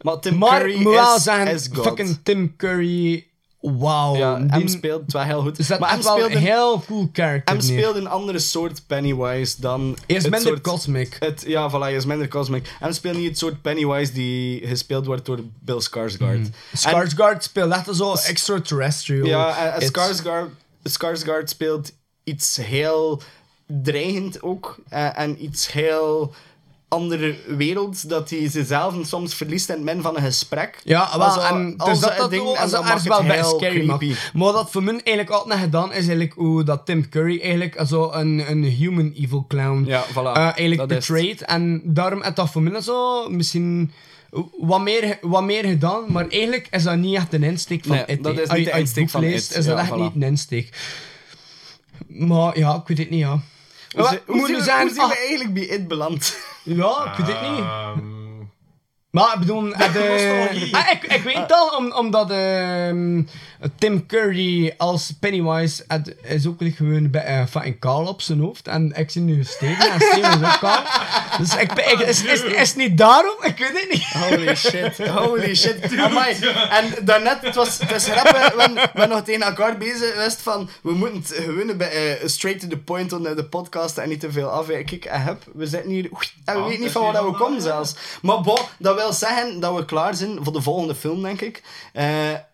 [0.00, 1.86] Maar Tim maar Curry ik is, zeggen, is God.
[1.86, 3.26] fucking Tim Curry,
[3.60, 4.16] wow.
[4.16, 5.68] Ja, die- hem speelt het wel heel goed.
[5.78, 7.54] maar wel speelde, een heel cool character.
[7.54, 7.78] hem neer.
[7.78, 9.96] speelde een andere soort Pennywise dan...
[10.06, 11.16] Hij is minder soort, cosmic.
[11.20, 12.76] Het, ja, voilà, hij is minder cosmic.
[12.78, 16.38] Hem speelt niet het soort Pennywise die gespeeld wordt door Bill Skarsgård.
[16.38, 16.50] Mm.
[16.76, 19.26] Skarsgård speelt echt zo extraterrestrial.
[19.26, 20.50] Ja, en, en Skarsgård,
[20.88, 21.92] Skarsgård speelt
[22.24, 23.22] iets heel
[23.66, 24.78] dreigend ook.
[24.88, 26.34] eh, en iets heel
[26.88, 30.80] andere wereld, dat hij zichzelf soms verliest in het midden van een gesprek.
[30.84, 33.86] Ja, wel, en dus dat dat ook, en dat maakt wel bij scary.
[33.86, 33.98] Maar
[34.32, 38.10] wat dat voor mij eigenlijk altijd gedaan is eigenlijk hoe dat Tim Curry eigenlijk zo
[38.12, 40.12] een, een human evil clown Ja, voilà.
[40.14, 41.42] eh, eigenlijk is portrayed.
[41.42, 43.92] En daarom heeft dat voor mij zo misschien
[44.60, 48.04] wat meer, wat meer gedaan, maar eigenlijk is dat niet echt een insteek van Nee,
[48.06, 48.22] It.
[48.24, 49.56] dat is niet de insteek van leest, It.
[49.56, 49.94] is dat echt voilà.
[49.98, 50.76] niet een insteek.
[52.06, 53.40] Maar ja, ik weet het niet, ja.
[53.96, 54.80] Hoe, hoe, zeggen?
[54.80, 56.36] hoe zien we Ah, eigenlijk bij It beland?
[56.62, 57.58] ja, ik weet het niet.
[57.58, 58.16] Ehm,
[59.10, 60.68] Maar ik bedoel, eh, de-.
[60.72, 63.22] Ah, ik, ik weet het al, om, omdat ehm,
[63.78, 68.68] Tim Curry als Pennywise het is ook gewoon bij, eh, fucking kaal op zijn hoofd.
[68.68, 70.82] En ik zie nu Steven en Steven is ook kaal.
[71.38, 73.36] Dus ik, ik, is, is, niet daarom?
[73.42, 74.04] Ik weet het niet.
[74.04, 75.98] Holy shit, holy shit.
[75.98, 76.36] Amai.
[76.70, 80.40] En daarnet, het was, het is grappig, we, we waren nog tegen elkaar bezig geweest
[80.40, 84.08] van, we moeten het gewoon bij, eh, straight to the point on de podcast en
[84.08, 84.98] niet te veel afwijken.
[84.98, 87.62] Kijk, en hup, we zitten hier, en we Ah, weten niet van waar we komen
[87.62, 87.94] zelfs.
[88.22, 91.62] Maar bon, dat wil zeggen dat we klaar zijn voor de volgende film, denk ik.
[91.92, 92.06] Eh,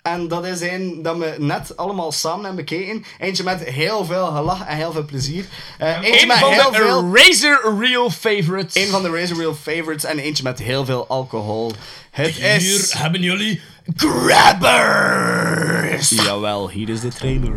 [0.04, 3.04] en dat is een dat we net allemaal samen hebben bekeken.
[3.18, 5.46] Eentje met heel veel gelach en heel veel plezier.
[5.78, 7.16] Eh, eentje Een met van heel de veel...
[7.16, 8.74] Razor Real Favorites.
[8.74, 11.72] Een van de Razor Real favorites en eentje met heel veel alcohol.
[12.10, 12.92] Het is...
[12.92, 13.60] Hier hebben jullie
[13.96, 15.28] Grabbers.
[16.08, 17.56] Jawel, hier is de trailer.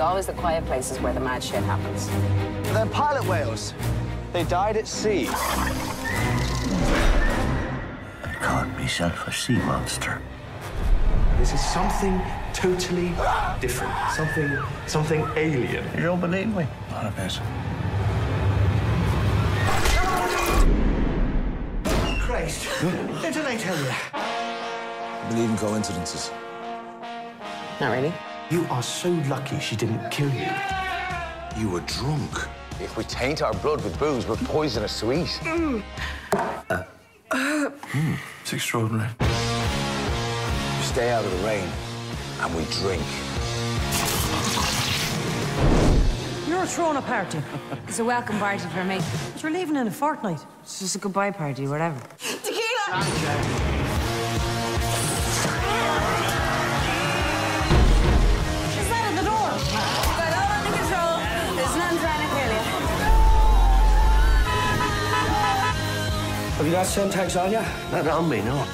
[0.00, 2.08] It's always the quiet places where the mad shit happens.
[2.72, 3.74] They're pilot whales.
[4.32, 5.28] They died at sea.
[5.28, 5.34] I
[8.40, 10.22] called myself a sea monster.
[11.36, 12.18] This is something
[12.54, 13.12] totally
[13.60, 13.92] different.
[14.12, 15.84] Something, something alien.
[15.94, 16.66] You don't believe me?
[16.90, 17.38] Not a bit.
[22.22, 22.66] Christ,
[23.20, 23.90] didn't I tell you?
[24.14, 26.30] I Believe in coincidences.
[27.78, 28.14] Not really.
[28.50, 30.50] You are so lucky she didn't kill you.
[31.56, 32.48] You were drunk.
[32.80, 35.28] If we taint our blood with booze, we're poisonous to sweet.
[35.44, 35.80] Hmm.
[36.32, 36.82] Uh,
[37.30, 39.08] hmm, it's extraordinary.
[39.20, 41.68] We stay out of the rain
[42.40, 43.04] and we drink.
[46.48, 47.40] You're throwing a party.
[47.86, 48.98] It's a welcome party for me.
[49.32, 50.44] But you're leaving in a fortnight.
[50.62, 52.00] It's just a goodbye party, whatever.
[52.20, 53.69] Is
[66.70, 67.62] got Semtex on you?
[67.92, 68.64] Not on me, no.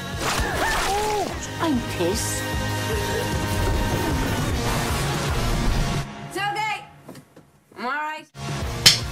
[1.62, 2.42] I'm pissed.
[6.28, 6.84] It's okay.
[7.78, 8.26] I'm alright.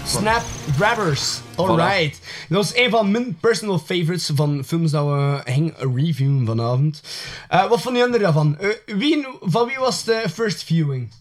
[0.04, 0.42] Snap
[0.76, 1.40] Grabbers.
[1.56, 2.18] Alright.
[2.48, 7.00] Dat was een van mijn personal favorites van films dat we gingen reviewen vanavond.
[7.48, 8.58] Eh, wat vond anderen daarvan?
[8.58, 11.12] Eh, wie, van wie was de first viewing?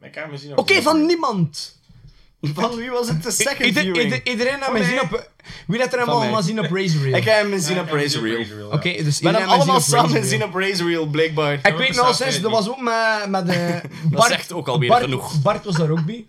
[0.00, 1.74] Ik kan me zien of Oké, van niemand.
[2.40, 4.04] Van wie was het de second Ieder- viewing?
[4.04, 4.88] ieder- iedereen heeft Van me mij.
[4.88, 5.30] zien op...
[5.66, 7.16] Wie heeft er Van allemaal gezien op Razor Reel?
[7.20, 8.70] Ik heb hem gezien Ja, op ik heb hem Razor Reel.
[8.70, 10.42] Oké, dus We hebben hem allemaal samen Reel.
[10.46, 11.52] op Razor Reel, blijkbaar.
[11.52, 13.80] Ik weet nog het dat was ook met, met de...
[14.10, 15.42] Bart, zegt ook alweer Bart, genoeg.
[15.42, 16.26] Bart was daar ook bij.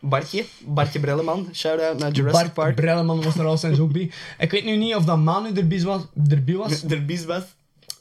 [0.00, 2.74] Bartje, Bartje Brilleman, shout-out naar Jurassic Bart Park.
[2.74, 4.10] Brelleman was er al sinds ook bij.
[4.38, 7.46] Ik weet nu niet of dat Manu erbij was, erbij was De Biesbeth.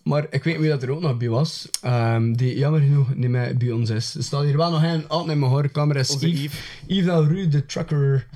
[0.03, 1.69] maar ik weet wie dat er ook nog bij was.
[1.81, 4.15] Ehm, die jammer genoeg niet meer bij ons is.
[4.15, 5.95] Er staat hier wel nog een altijd in mijn hoorkamer.
[5.95, 6.59] is Onze Yves.
[6.87, 7.49] Yves.
[7.49, 8.27] De trucker.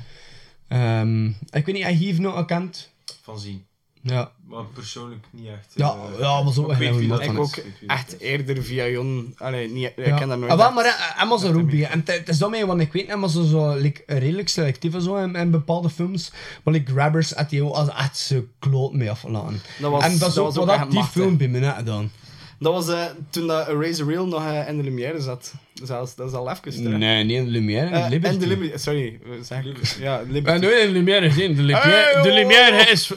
[0.69, 2.89] Ehm, ik weet niet, hij Yves nog kent.
[3.21, 3.65] Van zien.
[4.01, 4.31] Ja.
[4.47, 5.73] Maar persoonlijk niet echt.
[5.75, 8.63] Ja, eh, ja, was ook maar ik echt weet wie Ik ook Ik echt eerder
[8.63, 9.33] via Jon.
[9.37, 10.17] Allee, niet, ik Ja.
[10.17, 10.51] ken dat nooit.
[10.51, 10.83] Ah, wel, maar
[11.27, 11.83] was er ook bij.
[11.85, 15.15] En het- is daarmee, want ik weet niet, maar zo, zo like, redelijk selectief zo
[15.15, 16.31] in, in bepaalde films.
[16.63, 19.61] Maar like, Grabbers had hij ook als echt zo kloot mee afgelaten.
[19.79, 21.47] Dat was- en dat is dat ook was wat ook dat echt die film bij
[21.47, 22.11] mij net gedaan.
[22.59, 25.53] Dat was eh, toen dat Razor Reel nog eh, in de Lumière zat.
[25.83, 26.97] Zelfs, dat is al even terug.
[26.97, 28.33] Nee, niet in de Lumière, in Eh, de Liberty.
[28.35, 28.77] en de Liberty.
[28.77, 30.65] Sorry, we zeggen- Ja, Liberty.
[30.65, 31.55] in de Lumière gezien.
[31.55, 32.35] De Lumière, Hey, de oh.
[32.35, 33.11] Lumière is,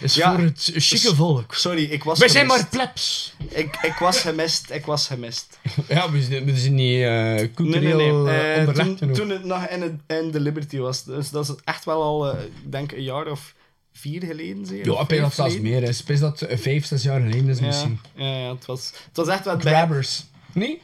[0.00, 0.34] is Ja.
[0.34, 1.54] voor het chique volk.
[1.54, 3.34] Sorry, ik was Wij zijn maar plebs.
[3.48, 5.58] Ik, ik was gemist, ik was gemist.
[5.88, 8.34] Ja, we zijn, we zijn niet uh, Nee, nee, cultureel nee.
[8.34, 11.04] eh, Eh, onderlegd toen, toen het nog in, het, in de Liberty was.
[11.04, 13.54] Dus dat is echt wel al, eh, ik denk, een jaar of
[13.96, 14.66] vier geleden.
[14.66, 16.00] Zeker, Ja, ik denk dat zelfs meer is.
[16.00, 18.00] Ik denk dat het vijf, zes jaar geleden is misschien.
[18.14, 19.72] Ja, ja, het, was, het was echt wat bij.
[19.72, 20.24] Grabbers.
[20.52, 20.80] Nee?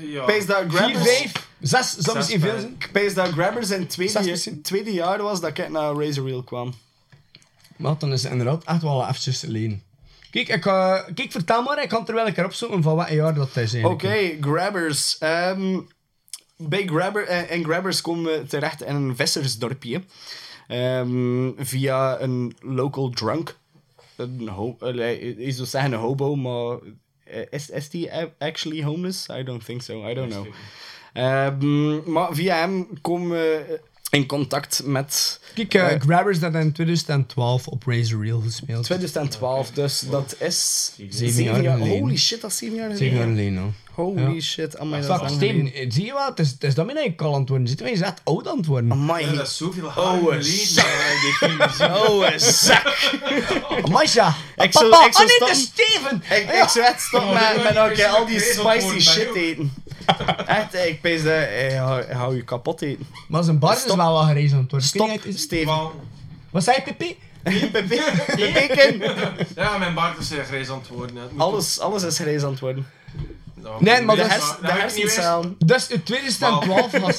[0.00, 0.24] Ja.
[0.24, 1.04] Vier, Grabbers...
[1.04, 2.74] vijf, zes, zou Zes, misschien veel zijn.
[2.78, 6.42] Ik pees dat Grabbers in het tweede, tweede jaar was dat ik naar Razor Reel
[6.42, 6.74] kwam.
[7.76, 9.82] Maar dan is het inderdaad echt wel eventjes geleden.
[10.30, 11.82] Kijk, ik, eh, kijk, vertel maar.
[11.82, 14.36] Ik kan het er wel een keer opzoeken van wat jaar dat is Oké.
[14.40, 15.18] Grabbers.
[15.18, 15.80] Ehm,
[16.56, 20.02] bij Grabber, in Grabbers komen we terecht in een vissersdorpje.
[20.68, 23.56] Ehm, via een local drunk.
[24.16, 26.78] Een ho eh, zou zeggen een hobo, maar
[27.24, 29.28] eh, is, is die actually homeless?
[29.28, 30.46] I don't think so, I don't know.
[31.12, 33.80] Ehm, maar via hem komen we
[34.14, 35.40] in contact met...
[35.54, 38.84] Kijk, eh, Grabbers dat in 2012 op Razor Reel gespeeld.
[38.84, 40.92] 2012, dus dat is...
[41.08, 41.98] Zeven jaar geleden.
[41.98, 43.74] Holy shit, dat is zeven jaar Zeven jaar geleden.
[43.94, 44.40] Holy Ja.
[44.40, 46.26] shit, amai, dat Fuck, eh, zie je wel?
[46.26, 47.66] Het is, het is dat mij eigenlijk al aan het worden.
[47.68, 48.92] Zitten wij eens echt oud aan het worden.
[48.92, 49.26] Amai.
[49.26, 50.44] Ja, dat is zoveel Oh, een geleden.
[50.66, 50.84] zak.
[50.84, 51.92] eh, film gezien.
[52.08, 53.10] Oh, zak.
[53.86, 54.34] Amai, ja.
[54.56, 56.22] Ik zou, Papa, ik zou oh nee, stoppen- het is Steven!
[56.38, 59.72] Ik, ik zou echt stoppen Oh, met, ook al die spicy shit eten.
[60.46, 63.06] Echt, ik pees dat hou- hij hou je kapot eten.
[63.28, 64.88] Maar zijn bar is wel wat gerezen aan het worden.
[64.88, 65.90] Stop, Kun jij het- Steven.
[66.50, 66.82] Wat zei je?
[66.94, 67.16] Pepe,
[68.36, 69.02] Pepeken.
[69.56, 71.16] Ja, mijn baard is uh, grijs aan het worden.
[71.36, 72.86] Alles, alles is grijs aan het worden.
[73.78, 75.54] Nee, maar De, dat is- hers, de dat heb ik niet hersencel.
[75.58, 77.18] Dus het 2012 was...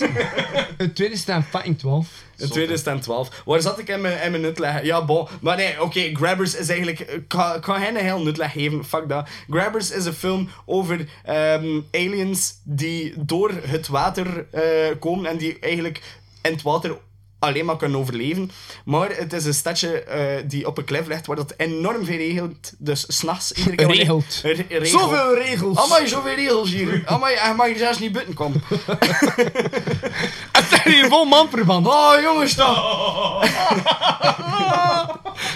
[0.78, 2.08] Het 2012.
[2.38, 3.30] In 2012.
[3.46, 4.84] Waar zat ik in mijn, in mijn nutleg?
[4.84, 5.28] Ja, bon.
[5.42, 7.00] Maar nee, oké, Grabbers is eigenlijk...
[7.00, 8.86] Ik ga, ik ga hen een heel nutleg geven.
[8.86, 9.28] Fuck dat.
[9.50, 14.62] Grabbers is een film over ehm, aliens die door het water eh,
[15.00, 16.02] komen en die eigenlijk
[16.42, 16.98] in het water
[17.46, 18.52] alleen maar kunnen overleven.
[18.86, 22.18] Maar het is een stadje eh, die op een klif ligt waar dat enorm veel
[22.18, 22.72] regelt.
[22.78, 23.88] Dus s'nachts iedere keer...
[23.88, 24.40] Regelt.
[24.44, 25.02] Re- regelt.
[25.02, 25.78] Zoveel regels.
[25.78, 27.02] Amai, zoveel regels hier.
[27.06, 28.64] Amai, je mag hier zelfs niet buiten komen.
[30.58, 31.88] Het zijn hier vol manverband.
[31.88, 33.44] Oh, jongens, toch.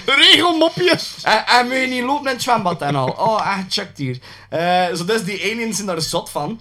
[0.06, 1.16] Regelmopjes.
[1.24, 3.16] En, en moet je niet lopen in het zwembad en al.
[3.18, 4.20] Oh, echt checkt hier.
[4.50, 6.60] Eh zo dus die aliens zijn daar zot van.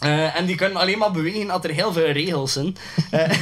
[0.00, 2.76] Eh, en die kunnen alleen maar bewegen als er heel veel regels zijn.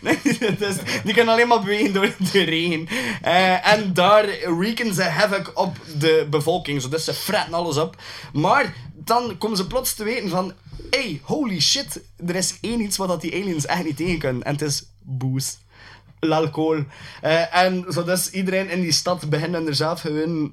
[0.00, 0.18] Nee,
[0.58, 2.88] dus die kunnen alleen maar bewegen door de regen.
[3.22, 4.26] Eh, en daar
[4.58, 6.82] wreaken ze havoc op de bevolking.
[6.82, 7.96] Zo, dus ze fretten alles op.
[8.32, 10.52] Maar dan komen ze plots te weten van...
[10.90, 12.00] Hey, holy shit.
[12.26, 14.42] Er is één iets wat dat die aliens echt niet tegen kunnen.
[14.42, 15.52] En het is booze.
[16.20, 16.84] L'alcohol.
[17.50, 20.52] En zo dus iedereen in die stad begint er zelf gewoon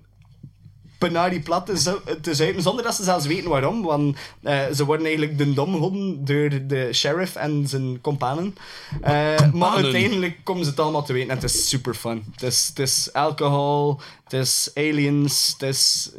[1.02, 3.82] penari plat te, zu- te zuipen, zonder dat ze zelfs weten waarom.
[3.84, 8.56] Want eh, ze worden eigenlijk de dom gehouden door de sheriff en zijn companen.
[9.02, 12.24] Eh, maar uiteindelijk komen ze het allemaal te weten en het is super fun.
[12.32, 16.12] Het is, het is alcohol, het is aliens, het is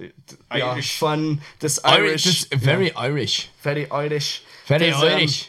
[0.48, 0.90] ja, Irish.
[0.90, 1.98] fun, het is Irish.
[1.98, 2.24] Irish.
[2.24, 3.44] Het is very Ja, Irish.
[3.60, 4.38] very Irish.
[4.64, 5.42] Very Het is, ehm, Irish.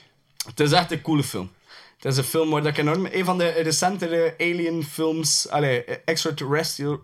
[0.46, 1.52] het is echt een coole film.
[1.98, 3.08] Het is een film waar ik enorm...
[3.12, 5.48] Een van de recentere alien films...
[5.50, 7.00] Allee, extraterrestrial...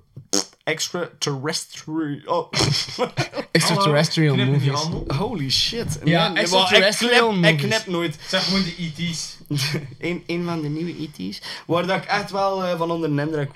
[0.70, 2.20] Extraterrestrial...
[2.26, 2.52] Oh.
[3.52, 5.18] Extraterrestrial Knip in die movies.
[5.18, 6.00] Holy shit.
[6.04, 8.18] Ja, extraterrestrial maar ik knip, ik knip nooit.
[8.28, 9.38] Zeg gewoon de E.T.'s.
[10.00, 11.42] een, een van de nieuwe ET's.
[11.68, 13.52] Waar dat ik echt wel eh, van onder de indruk.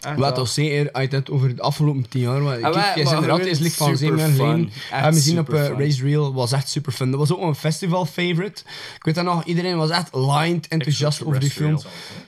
[0.00, 2.42] Echt Wat toch zeker, je het over de afgelopen tien jaar...
[2.42, 4.70] wat- Ah, Kijk, maar zit er altijd gewoon eens licht van zeven jaar super geleden.
[4.90, 5.00] fun.
[5.06, 5.68] We gezien op uh.
[5.78, 7.10] Race Reel, was echt super fun.
[7.10, 8.62] Dat was ook een festival favorite.
[8.96, 11.80] Ik weet dat nog, iedereen was echt lined enthousiast over die film.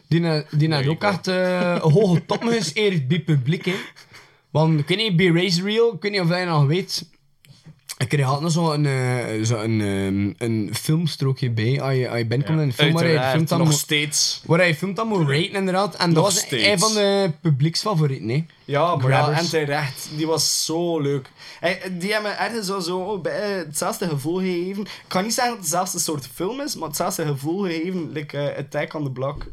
[0.06, 3.64] Die, eh, die had ook echt eh, een hoge toppen geëerd bij het publiek.
[3.64, 3.74] Hè.
[4.53, 7.11] Want ik weet niet, bij Race Reel, ik weet niet of jij nog weet...
[7.98, 11.80] Ik kreeg altijd nog zo'n eh, zo een, ehm, een filmstrookje bij.
[11.80, 14.42] Als je, als je binnenkomt in een film waar je filmt dan nog steeds.
[14.46, 15.94] Waar je filmt dan moet raten, inderdaad.
[15.94, 16.66] En dat Nog was steeds.
[16.66, 18.44] een van de publieksfavorieten, hè.
[18.64, 20.09] Ja, maar ja, en terecht.
[20.16, 21.30] Die was zo leuk.
[21.61, 24.82] Hey, die hebben me ergens zo, zo bij, eh, hetzelfde gevoel gegeven.
[24.82, 28.38] Ik kan niet zeggen dat het hetzelfde soort film is, maar hetzelfde gevoel gegeven, like
[28.38, 29.46] eh, Attack on the Block.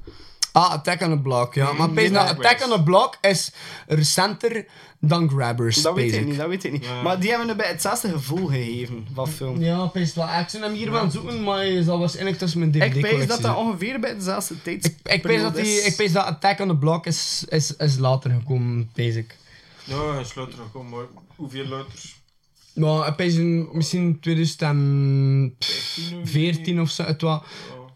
[0.51, 1.73] Ah, Attack on the Block, ja.
[1.73, 3.51] Maar pees nou, Attack on the Block is
[3.87, 4.65] recenter
[4.99, 6.27] dan Grabbers, Dat weet pees ik ik.
[6.27, 6.85] niet, dat weet ik niet.
[7.03, 9.61] Maar die hebben me bij hetzelfde gevoel gegeven van film.
[9.61, 10.27] Ja, pees wel.
[10.39, 13.27] Ik zou hem hier wel zoeken, maar je zal waarschijnlijk tussen mijn Ik DVD-collectie pees
[13.27, 16.67] dat dat ongeveer bij dezelfde tijd Ik pees dat, die, ik pees dat Attack on
[16.67, 19.37] the Block is, is, is later gekomen, pees ik.
[19.83, 22.17] Ja, hij sluit er nog om, maar hoeveel luiters?
[22.73, 27.41] Maar ik pees in misschien 2014 of zo, het was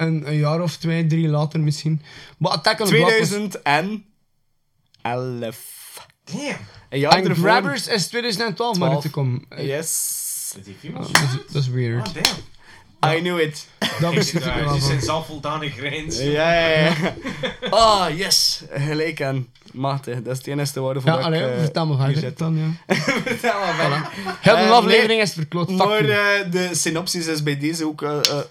[0.08, 2.01] een, een jaar of twee, drie later misschien.
[2.38, 3.28] Maar Attack on the Block was...
[3.28, 4.01] 2011.
[6.24, 6.58] Damn.
[6.89, 7.49] Een jaar En ervoor.
[7.49, 8.93] Grabbers is 2012 maar 12.
[8.93, 9.45] uit te komen.
[9.58, 10.56] Yes.
[10.64, 11.12] Die film was
[11.51, 12.08] dat, is, weird.
[12.08, 12.26] Ah, damn.
[13.06, 13.68] I knew it.
[13.99, 14.82] Dat ik wel die van.
[14.82, 16.18] zijn zelfvoldane grens.
[16.20, 16.93] Ja, ja, ja.
[17.70, 18.62] Ah, yes.
[18.72, 19.47] Gelijk aan.
[19.72, 22.38] Mate, dat is het enige waarvoor Ja, ik, allee, eh, vertel me hier verder zit.
[22.38, 22.95] dan, ja.
[23.26, 24.10] Vertel maar verder.
[24.39, 25.70] Heel de Eh, aflevering nee, is verkloot.
[25.70, 26.12] Maar you.
[26.12, 28.04] eh, de synopsis is bij deze ook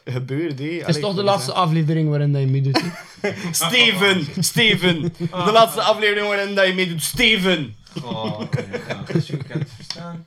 [0.05, 0.59] gebeurd.
[0.59, 0.65] hè.
[0.79, 2.81] Het is toch de ik laatste aflevering waarin dat je meedoet.
[3.51, 5.15] Steven, Steven.
[5.19, 7.03] De laatste aflevering waarin dat je meedoet.
[7.03, 7.77] Steven.
[8.05, 8.41] Oh.
[8.89, 10.25] Ja, dat is goed, ik kan het verstaan.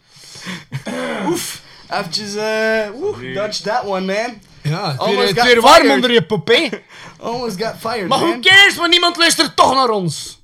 [1.28, 1.62] Oef.
[1.90, 4.34] Eventjes, eh, woe, dodge that one, man.
[4.62, 5.92] Ja, het weer, het weer warm fired.
[5.96, 6.70] onder je popé.
[7.20, 8.30] Almost got fired, Maar man.
[8.30, 10.42] who cares, want niemand luistert toch naar ons.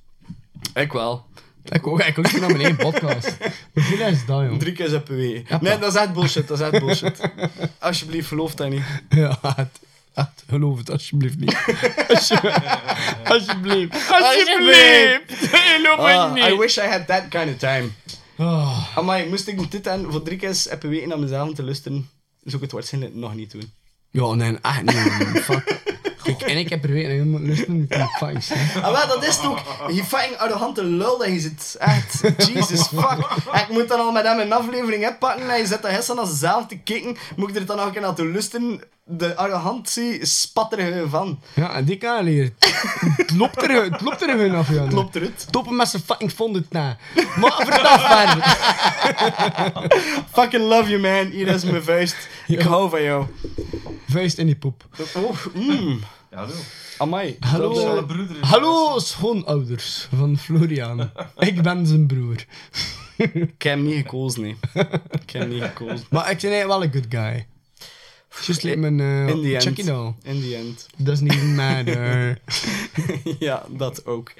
[0.73, 1.25] Ik wel.
[1.63, 3.37] Ik ook, ik luister naar mijn eigen podcast.
[3.73, 4.57] Hoeveel is dat, joh?
[4.57, 5.61] Drie keer per week.
[5.61, 6.47] Nee, dat is echt bullshit.
[6.47, 7.19] Dat is echt bullshit.
[7.79, 8.83] Alsjeblieft, geloof dat niet.
[9.09, 9.79] Ja, het-
[10.15, 11.57] Echt, geloof het alsjeblieft niet.
[12.07, 12.53] Alsje-
[13.23, 14.11] alsjeblieft.
[14.11, 15.21] Alsjeblieft.
[15.51, 16.59] Geloof Ah, het I niet.
[16.59, 17.89] wish I had that kind of time.
[18.41, 18.97] Ah.
[18.97, 22.09] Amai, moest ik dit en voor drie keer hebben weten aan mezelf te lusten,
[22.43, 23.71] zou ik het waarschijnlijk nog niet doen.
[24.09, 24.93] Ja, nee, echt niet.
[24.93, 25.41] man.
[25.43, 25.81] Fuck.
[26.23, 27.55] Kijk, en ik heb er weer een helemaal.
[28.19, 28.81] Fuck, hè.
[28.81, 29.59] Ah, wel, dat is het ook.
[29.87, 31.75] Je fucking arrogante lul dat je zit.
[31.79, 32.21] Echt.
[32.53, 33.17] Jesus fuck.
[33.53, 36.39] Ik moet dan al met hem een aflevering oppakken en je zet dat gisteren als
[36.39, 37.17] zelf te kijken.
[37.35, 38.81] Moet ik er dan nog een keer naar te lusten?
[39.05, 41.39] De arrogantie spat er van.
[41.53, 42.25] Ja, en die kan.
[42.25, 44.83] Het loopt er, het loopt er gewoon af, Jan.
[44.83, 45.47] Het loopt eruit.
[45.49, 46.97] Toppen met zijn fucking vond het na.
[47.39, 48.43] Maar vertel verder.
[50.31, 51.31] Fucking love you man.
[51.31, 52.15] Hier is mijn vuist.
[52.47, 53.25] Ik hou van jou.
[54.09, 54.83] Vuist in die poep.
[55.15, 55.99] Oh, mm.
[56.31, 56.53] Ja, hallo.
[56.97, 57.35] Amai.
[57.39, 61.11] Hallo, broeder in hallo schoonouders van Florian.
[61.37, 62.45] Ik ben zijn broer.
[63.17, 64.55] Ik heb hem niet gekozen, nee.
[65.21, 66.05] Ik heb hem niet gekozen.
[66.09, 67.47] Maar ik ben eigenlijk wel een good guy.
[68.45, 69.77] Just like mijn uh, In the end.
[70.23, 70.87] In the end.
[70.97, 72.39] Doesn't even matter.
[73.39, 74.33] ja, dat ook.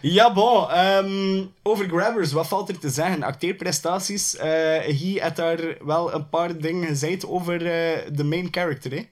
[0.00, 0.70] Ja, bon.
[0.70, 3.22] ehm, over Grabbers, wat valt er te zeggen?
[3.22, 4.36] Acteerprestaties.
[4.36, 4.46] eh
[4.78, 9.02] hij had daar wel een paar dingen gezegd over eh, de main character, hè?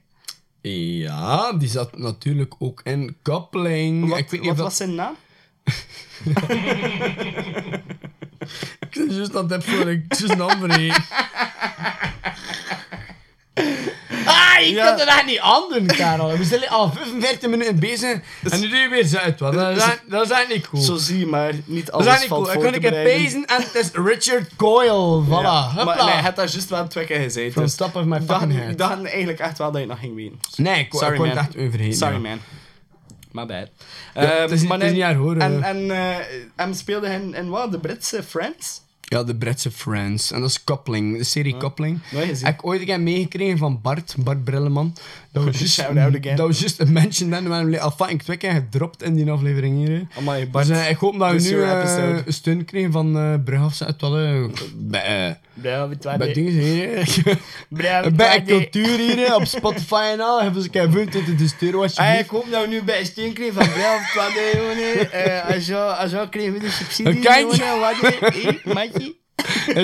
[0.61, 4.09] Ja, die zat natuurlijk ook in Coupling.
[4.09, 5.15] Wat, ik weet niet wat of was zijn naam?
[8.79, 10.05] Ik ben juist aan het heb voor ik.
[10.09, 10.17] Ah,
[14.59, 14.85] ik Ja.
[14.85, 16.37] kan het echt niet aan doen, Karel.
[16.37, 19.53] We zijn al 45 minuten bezig en nu doe je weer wat.
[19.53, 20.81] Dat is, echt- dat is niet cool.
[20.83, 22.61] Zo zie je maar, niet dat alles is echt niet valt cool.
[22.63, 25.23] Voor ik het pezen en het is Richard Coyle.
[25.25, 25.29] Voilà.
[25.29, 25.71] Ja.
[25.85, 27.51] Maar nee, hij had daar juist wel twee keer gezegd.
[27.51, 28.77] From Dus top of my dat, fucking head.
[28.77, 30.37] dat had eigenlijk echt wel dat je nog ging weten.
[30.55, 31.93] Nee, ik, Sorry, ik kon het echt overheen.
[31.93, 32.19] Sorry, ja.
[32.19, 32.39] man.
[33.31, 33.67] My bad.
[34.13, 36.15] Ja, het is niet- maar het is niet haar, hoor, En, en eh,
[36.55, 37.71] hem speelde hij in wat?
[37.71, 38.81] De Britse Friends?
[39.09, 40.31] Ja, de Britse Friends.
[40.31, 41.99] En dat is Coupling, de serie Coupling.
[42.11, 42.45] nooit gezien.
[42.45, 44.95] Heb ik ooit een keer meegekregen van Bart, Bart Brilleman.
[45.31, 46.35] Dat was Shout out again.
[46.35, 47.47] dat was juist een mention dan.
[47.49, 50.07] We hebben al fucking twee keer gedropt in die aflevering hier.
[50.17, 50.67] Amai, Bart.
[50.67, 52.23] Dus eh, ik hoop dat we nu episode.
[52.25, 54.43] een steun krijgen van of wel, eh,
[54.75, 57.17] bij, Ja, weet wat bij dingen hier.
[57.69, 60.41] Bravo, Bij cultuur hier op Spotify en al.
[60.41, 62.19] Hebben ze een keer 25 de sturen Ah, alsjeblieft.
[62.19, 65.45] ik hoop dat we nu bij een steun krijgen van Bravo, dit, jongen.
[65.47, 69.15] Als je je krijgen we de subsidie, jongen, wat matje.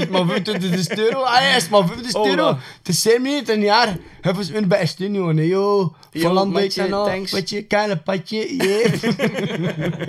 [0.10, 1.22] Maar 25 euro?
[1.22, 2.44] Ah ja, is het maar 25 Oh, euro?
[2.44, 2.58] wat?
[2.78, 3.98] Het is zeer niet een jaar.
[4.22, 5.46] Hebben mijn beste doen, jongen.
[5.48, 7.06] Yo, Yo, van matje, en al.
[7.06, 7.32] thanks.
[7.32, 8.56] Met je kleine patje.
[8.56, 8.94] Yeah.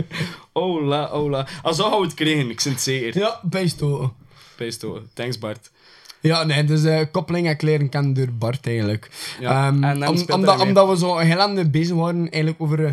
[0.52, 1.46] Ola, ola.
[1.62, 3.20] Als zou we het krijgen, ik zit het zeker.
[3.20, 4.12] ja, bijstoten.
[4.56, 5.02] Bijsto.
[5.14, 5.70] Thanks, Bart.
[6.20, 9.08] Ja, nee, dus eh koppeling en kleren kan door Bart eigenlijk.
[9.40, 12.92] Ja, en dan om- omdat, omdat we zo heel lang bezig waren eigenlijk over, eh,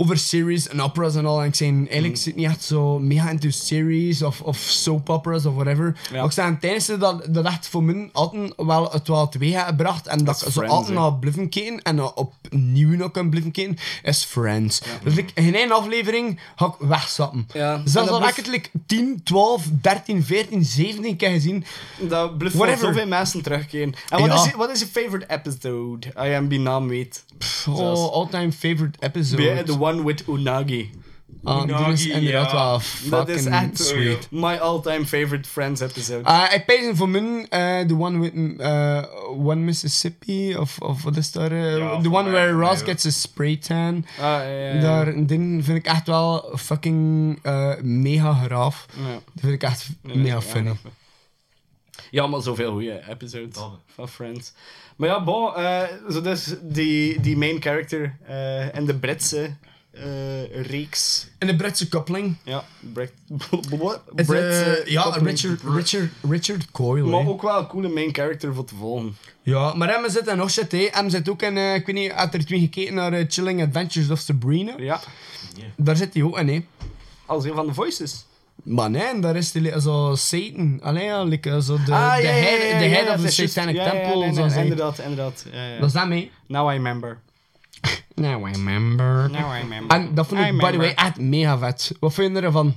[0.00, 1.40] over series en operas en al.
[1.40, 2.16] En ik zei, eigenlijk Mm.
[2.16, 5.96] zit niet echt zo mega into series of, of soap operas of whatever.
[6.10, 6.16] Ja.
[6.16, 10.06] Maar ik zei, tijdens dat, dat echt voor mij altijd wel het wel heeft gebracht.
[10.06, 14.24] En dat, ik zo altijd naar blijven kijken en opnieuw nog kan blijven kijken, is
[14.24, 14.80] Friends.
[15.04, 17.46] Dus ik, in één aflevering ga ik wegzappen.
[17.52, 17.82] Ja.
[17.84, 21.64] Zelfs dat al heb ik het like, 10, 12, 13, 14, 17 keer gezien.
[21.98, 23.94] Dat blijft voor zoveel mensen terugkeren.
[24.08, 24.44] En wat, Ja.
[24.44, 26.06] is, wat is je favorite episode?
[26.14, 27.24] Hem bij naam weet.
[27.68, 29.42] Oh, all-time favorite episode.
[29.42, 30.90] Bij one with Unagi.
[31.44, 32.56] Ah, die is Unagi, inderdaad ja.
[32.56, 34.28] wel Dat fucking is echt sweet.
[34.30, 36.28] my all-time favorite Friends episode.
[36.30, 39.02] Uh, ik pijs voor mij eh, the one with uh,
[39.46, 41.52] One Mississippi, of, of wat is daar?
[41.52, 44.04] eh, Ja, the voor one mij- where voor Ross gets a spray tan.
[44.18, 44.80] Ah, ja, ja, ja.
[44.80, 48.86] Daar, een ding vind ik echt wel fucking eh, mega graaf.
[48.96, 49.12] Ja.
[49.12, 50.76] Dat vind ik echt mega funny.
[52.10, 53.78] Ja, maar zoveel goede episodes Dat.
[53.94, 54.52] van Friends.
[54.96, 59.50] Maar ja, bon, eh, zo dus die, die main character eh in de Britse eh,
[60.52, 61.28] reeks.
[61.38, 62.36] En de Britse koppeling.
[62.42, 62.64] Ja,
[62.96, 63.06] eh,
[64.14, 65.02] Britse ja.
[65.02, 67.06] Richard, Richard, Richard Coyle.
[67.06, 69.16] Maar ook wel een coole main character voor te volgen.
[69.42, 70.88] Ja, maar hem zit er nog shit, hè.
[70.90, 73.62] Hem zit ook in, eh, ik weet niet, had er twee gekeken naar eh, Chilling
[73.62, 74.74] Adventures of Sabrina?
[74.78, 75.00] Ja,
[75.76, 76.64] Daar zit hij ook in, hè.
[77.26, 78.24] als een van de voices.
[78.62, 80.80] Maar nee, daar is hij zo Satan.
[80.82, 83.30] Allee, ja, like, zo de, Ah, de ja, ja, ja, head, de head of the
[83.30, 84.18] Satanic ja, ja, Temple.
[84.18, 85.44] nee, nee, inderdaad, inderdaad.
[85.78, 86.30] Dat is dat mee.
[86.46, 87.18] Now I remember.
[88.20, 89.30] Now I remember.
[89.30, 89.96] Now I remember.
[89.96, 91.92] En dat vond I ik, by the way, echt mega vet.
[92.00, 92.76] Wat vind je ervan?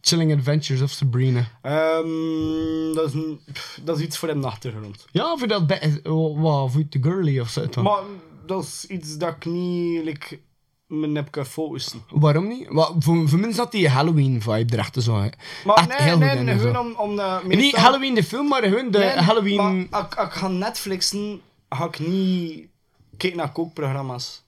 [0.00, 1.48] Chilling Adventures of Sabrina.
[1.62, 5.04] Ehm, dat, is een, pff, dat is iets voor in de achtergrond.
[5.12, 5.62] Ja, je dat
[6.02, 7.82] wat, vond je te girly of zo?
[7.82, 8.00] Maar
[8.46, 10.40] dat is iets dat ik niet like,
[10.86, 12.02] me heb kunnen focussen.
[12.10, 12.66] Waarom niet?
[12.68, 15.20] Wat, voor, voor mij zat die Halloween-vibe erachter zo.
[15.20, 15.28] hè.
[15.64, 16.94] Maar Echt nee, heel nee, goed nee, gewoon om...
[16.96, 19.88] om de, Niet meestal- Halloween de film, maar gewoon de Nee, Halloween...
[19.90, 22.66] Maar als, als ik ga Netflixen, ga ik niet
[23.16, 24.42] kijken naar kookprogramma's.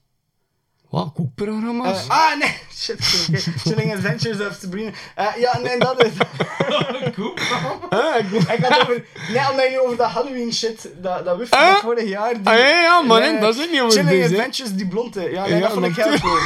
[0.89, 2.07] Wat, kookprogramma's?
[2.07, 2.53] Eh, ah, nee.
[2.77, 3.39] Shit, oké.
[3.69, 4.91] Chilling Adventures of Sabrina.
[5.15, 6.11] Eh, ja, nee, dat is...
[7.89, 9.03] Ah, ik- Ik had over...
[9.33, 11.75] Nee, omdat je over dat Halloween shit, dat, dat wist Ah?
[11.75, 12.33] vorig jaar.
[12.33, 14.23] Die, Ah, ja, ja, maar nee, dat is niet over Chilling.
[14.23, 15.21] Adventures, die blonde.
[15.31, 16.39] Ja, nee, Ja, dat vond ik heel cool.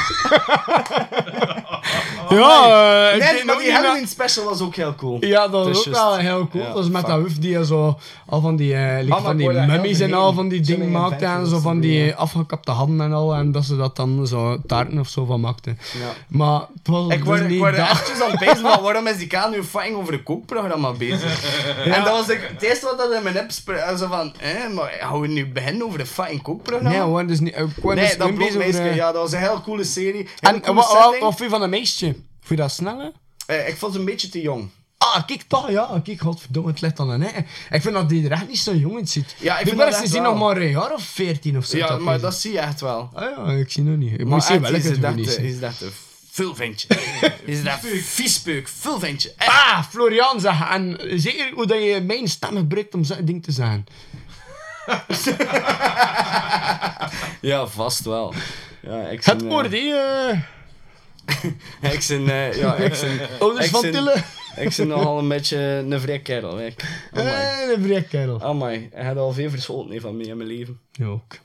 [2.36, 5.25] Ja, eh, ik nee, maar nog die niet Halloween special was ook heel cool.
[5.25, 6.63] Ja, dat Dus is ook just- wel heel cool.
[6.63, 7.09] ja, dat is met fuck.
[7.09, 9.99] dat hoofd die zo al van die, eh, like Ah, maar van ik die mummies
[9.99, 13.51] en al van die dingen maakten en zo van die afgekapte handen en al en
[13.51, 15.79] dat ze dat dan zo taarten of zo van maakten.
[15.99, 15.99] Ja.
[16.27, 19.17] Maar het was Ik dus word, ik niet word eventjes aan pezen van waarom is
[19.17, 21.43] die Kaan nu fucking over een kookprogramma bezig.
[21.86, 24.73] En dat was ik, het eerste wat dat in mijn app spra- zo van, eh,
[24.75, 26.89] maar gaan we nu beginnen over een fucking kookprogramma?
[26.89, 27.55] Nee, we waren dus niet...
[27.55, 30.27] Ik was Nee, dus dat bezig over, ja, dat was een heel coole serie.
[30.39, 32.15] En wat vind je van een meisje?
[32.41, 33.11] Vond je dat sneller?
[33.45, 34.69] Eh, ik vond het een beetje te jong.
[34.97, 36.01] Ah, kijk toch, ja.
[36.03, 37.33] Kijk, godverdomme, het ligt aan een nee.
[37.69, 39.35] Ik vind dat die er echt niet zo jong uitziet.
[39.39, 40.31] Ja, ik vind dat echt zien wel.
[40.31, 41.77] nog maar een jaar of 14 of zo.
[41.77, 42.21] Ja, maar is.
[42.21, 43.09] dat zie je echt wel.
[43.13, 44.11] Ah ja, ik zie nog niet.
[44.13, 45.45] Ik Maar moet zien echt, welke is het dat niet zien.
[45.45, 45.91] is dat een
[46.31, 46.87] vulventje.
[47.45, 49.33] is dat viespeuk, vulventje.
[49.37, 49.49] Echt.
[49.51, 53.51] Ah, Florian zeg, en zeker hoe dat je mijn stem gebruikt om zo'n ding te
[53.51, 53.85] zijn.
[57.41, 58.33] Ja, vast wel.
[58.81, 59.71] Ja, ik Het zie, woord,
[61.26, 61.91] eh.
[61.93, 62.93] Ik ben, eh, ja, ik.
[63.39, 64.15] Ouders ik van ben- Tille.
[64.59, 66.57] Ik ben nogal een beetje een vrij kerel.
[66.57, 66.65] hè.
[67.11, 68.41] Eh, een vrij kerel.
[68.41, 70.80] Amai, hij had al veel verschoten van mij in mijn leven.
[70.91, 71.38] Ja, ook.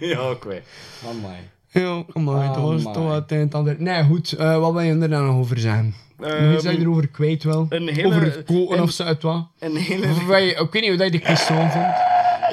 [0.00, 0.62] ja, ook weer.
[1.08, 1.36] Amai.
[1.68, 3.76] Ja, amai, dat was toch wat het en ander.
[3.78, 5.94] Nee, goed, eh, wat wil je er dan nog over zeggen?
[6.18, 7.66] Nog iets dat je erover kwijt wil?
[7.68, 9.46] een hele- over het koken of zo, uit wat?
[9.58, 11.86] Een hele, Of wat ik weet niet hoe dat je de question vond.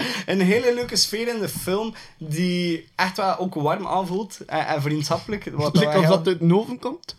[0.25, 4.81] een hele leuke sfeer in de film die echt wel ook warm aanvoelt en, en
[4.81, 5.45] vriendschappelijk.
[5.51, 7.15] Wat wel of dat uit een oven komt?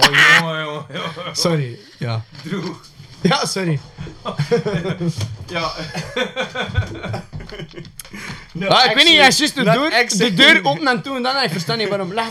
[0.00, 0.86] Mooi jongen, jongen.
[0.92, 1.36] jongen.
[1.36, 2.24] Sorry, ja.
[2.42, 2.80] Droeg.
[3.20, 3.80] Ja, sorry.
[5.46, 5.72] Ja.
[8.52, 11.16] No, ah, ik weet niet, hij is juist de deur, de deur open en toe
[11.16, 12.12] en dan, ik versta niet waarom.
[12.14, 12.26] Leg,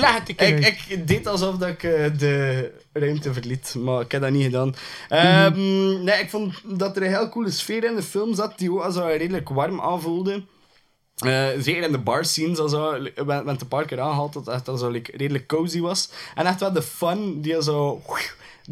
[0.00, 4.00] leg het een keer Ik, ik deed alsof dat ik eh, de ruimte verliet, maar
[4.00, 4.74] ik heb dat niet gedaan.
[5.08, 8.72] Ehm, nee, ik vond dat er een heel coole sfeer in de film zat, die
[8.72, 10.42] ook al zo redelijk warm aanvoelde.
[11.14, 14.54] Eh, zeker in de bar scenes, also, hebben het een paar keer aangehaald dat het
[14.54, 16.08] echt al zo like, redelijk cozy was.
[16.34, 18.02] En echt wel de fun die al zo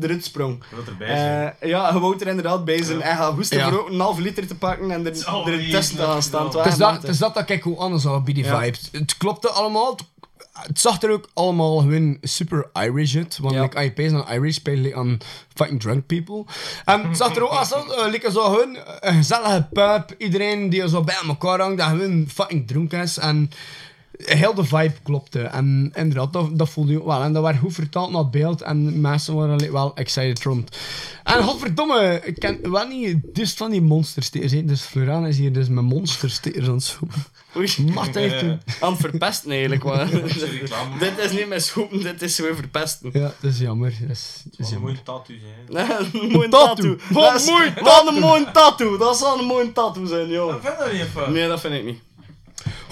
[0.00, 0.62] eruit sprong.
[0.86, 1.08] Erbij.
[1.08, 3.02] Eh, ja, je wou er inderdaad bij zijn.
[3.02, 3.70] En hoesten Ja.
[3.70, 6.46] voor ook een halve liter te pakken en er, al er tussen te gaan staan.
[6.46, 8.60] Het is, dat, dat dat ik hoe anders zou bij die Ja.
[8.60, 8.88] vibes.
[8.92, 9.90] Het klopte allemaal.
[9.90, 10.04] Het,
[10.52, 13.38] het zag er ook allemaal gewoon super Irish uit.
[13.38, 13.62] Want Ja.
[13.62, 15.18] like, als je pees aan Irish spelen aan
[15.54, 16.44] fucking drunk people.
[16.84, 20.14] En het zag er ook als uh, like, zo gewoon een gezellige pub.
[20.18, 23.18] Iedereen die zo bij elkaar hangt, dat gewoon fucking dronken is.
[23.18, 23.50] En
[24.16, 25.40] heel de vibe klopte.
[25.42, 27.22] En inderdaad, dat, dat voelde je ook wel.
[27.22, 28.62] En dat werd goed vertaald naar het beeld.
[28.62, 30.76] En mensen waren wel excited rond.
[31.24, 34.52] En godverdomme, ik ken wel niet dus van die monstersteers.
[34.52, 34.64] hè.
[34.64, 37.24] Dus Florian is hier dus met monstersteers aan het zoeken.
[37.56, 37.68] Oei.
[37.94, 38.60] Mag dat niet doen?
[38.80, 39.84] Aan het verpesten eigenlijk.
[40.50, 40.98] Reclame.
[40.98, 43.10] dit is niet met schoepen, dit is weer verpesten.
[43.12, 43.94] Ja, dat is jammer.
[44.00, 44.90] Dat is, dat is Wat een jammer.
[44.92, 45.34] mooie tattoo
[45.68, 46.22] zijn.
[46.22, 46.96] een mooie tattoo.
[47.10, 48.96] Wat Dat is- mooi Wat een mooie tattoo.
[48.98, 50.62] Dat zal een mooie tattoo zijn, joh.
[50.62, 51.34] Dat vind je niet.
[51.34, 51.98] Nee, dat vind ik niet.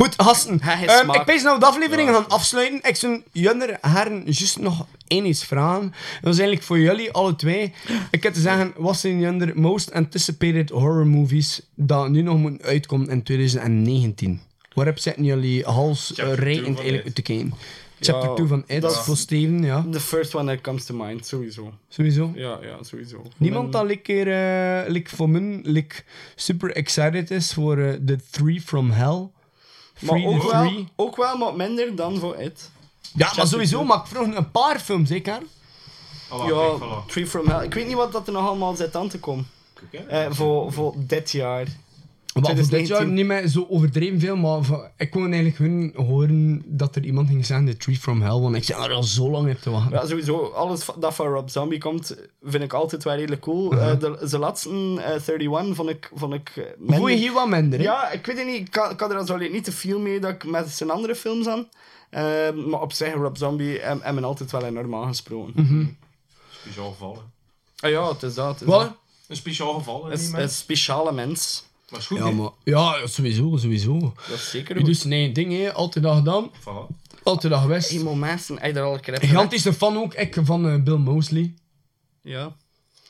[0.01, 0.61] Goed, gasten.
[0.61, 2.81] Ehm, ik pees nou de aflevering gaan afsluiten.
[2.83, 5.93] Ik zou Junner Herren juist nog één iets vragen.
[6.21, 7.73] Dat is eigenlijk voor jullie, alle twee.
[8.11, 12.67] Ik heb te zeggen, wat zijn Junner most anticipated horror movies dat nu nog moeten
[12.67, 14.41] uitkomen in 2019?
[14.75, 17.55] Waarop zitten jullie hals uh, eigenlijk te kijken?
[18.01, 19.85] Chapter Ja, 2 van is- voor Steven, ja.
[19.91, 21.73] The first one that comes to mind, sowieso.
[21.89, 22.33] Sowieso.
[22.35, 23.23] Ja, ja, sowieso.
[23.37, 24.27] Niemand dat like, keer,
[24.91, 25.97] like, voor mij like,
[26.35, 29.29] super excited is voor eh, The Three from Hell.
[30.01, 30.89] Maar ook wel, Three.
[30.97, 32.71] ook wel wat minder dan voor It.
[33.15, 35.39] Ja, maar sowieso, maar ik vroeg een paar films, zeker?
[36.31, 37.03] Oh, ja.
[37.07, 37.65] Tree from Hell.
[37.65, 39.47] Ik weet niet wat dat er nog allemaal zit aan te komen.
[40.09, 41.67] Eh, voor, voor dit jaar.
[42.35, 42.97] Maar voor dit 2019.
[43.07, 47.05] jaar niet meer zo overdreven veel, maar van- ik kon eigenlijk hun horen dat er
[47.05, 49.59] iemand ging zeggen, The Tree from Hell, want ik zei er al zo lang op
[49.61, 49.93] te wachten.
[49.93, 50.45] Ja, sowieso.
[50.47, 53.73] Alles dat van Rob Zombie komt, vind ik altijd wel redelijk cool.
[53.73, 53.91] Uh-huh.
[53.91, 54.69] Eh, de, de laatste,
[55.05, 56.97] eh 31, vond ik, vond ik eh, minder.
[56.97, 57.85] Voel je hier wat minder, hè?
[57.85, 58.61] Ja, ik weet het niet.
[58.61, 61.47] Ik kan er al zo niet te veel mee dat ik met zijn andere films
[61.47, 61.69] aan.
[62.11, 62.23] Eh,
[62.67, 65.53] maar op zich, Rob Zombie hem, hem altijd wel enorm aangesproken.
[65.57, 65.85] Mhm.
[66.61, 67.23] Speciaal gevallen.
[67.81, 68.53] Ah ja, het is dat.
[68.53, 68.81] Het is, Wat?
[68.81, 68.97] dat.
[69.29, 71.69] Een speciaal geval, een speciale mens.
[71.91, 73.99] Maar is goed, Ja, maar, ja, sowieso, sowieso.
[74.29, 74.85] Dat is zeker goed.
[74.85, 75.73] doet zijn eigen ding, hè.
[75.73, 76.95] altijd dat gedaan, Voilà.
[77.23, 77.91] altijd dat geweest.
[77.91, 81.55] Emo mensen, hij er al een keer Gigantische fan ook, ik van eh, Bill Mosley.
[82.23, 82.57] Ja.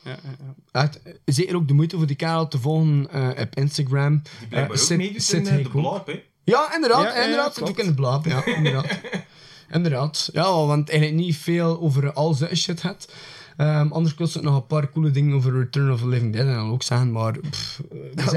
[0.04, 0.36] Ja, ja,
[0.72, 0.82] ja.
[0.82, 4.22] Echt, zeker ook de moeite voor die kerel te volgen eh, op Instagram.
[4.38, 5.70] Die blijkbaar Eh, ook meedoet Sid in de ook.
[5.72, 6.22] blab, hè?
[6.44, 7.54] Ja, inderdaad, Ja, ja, ja, inderdaad.
[7.54, 7.70] klopt.
[7.70, 9.00] ook in de blab, ja, inderdaad.
[9.72, 10.28] inderdaad.
[10.32, 13.12] Ja, want eigenlijk niet veel over al zijn shit had.
[13.60, 16.46] Ehm, anders kost het nog een paar coole dingen over Return of the Living Dead
[16.46, 17.38] en dan ook zeggen, maar...
[17.50, 17.80] Pff,
[18.16, 18.32] Ja,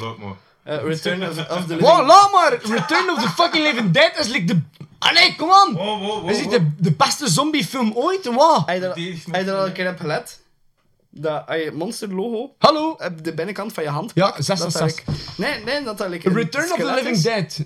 [0.00, 0.34] loop maar.
[0.62, 2.52] Eh, Return of, of the Living Wow, laat maar!
[2.62, 4.60] Return of the fucking Living Dead is like de...
[4.98, 5.72] Allee, kom aan!
[5.72, 6.52] Wow, wow, wow, Is dit wow.
[6.52, 8.24] de, de beste zombiefilm ooit?
[8.24, 8.66] Wow!
[8.68, 10.40] Heb je er- er al een keer op gelet?
[11.10, 12.90] Dat het monster logo Hallo?
[12.90, 15.04] op de binnenkant van je hand Ja, pakt, zes dat en dat zes.
[15.06, 17.22] like- Nee, nee, dat een Return of the Living is.
[17.22, 17.64] Dead.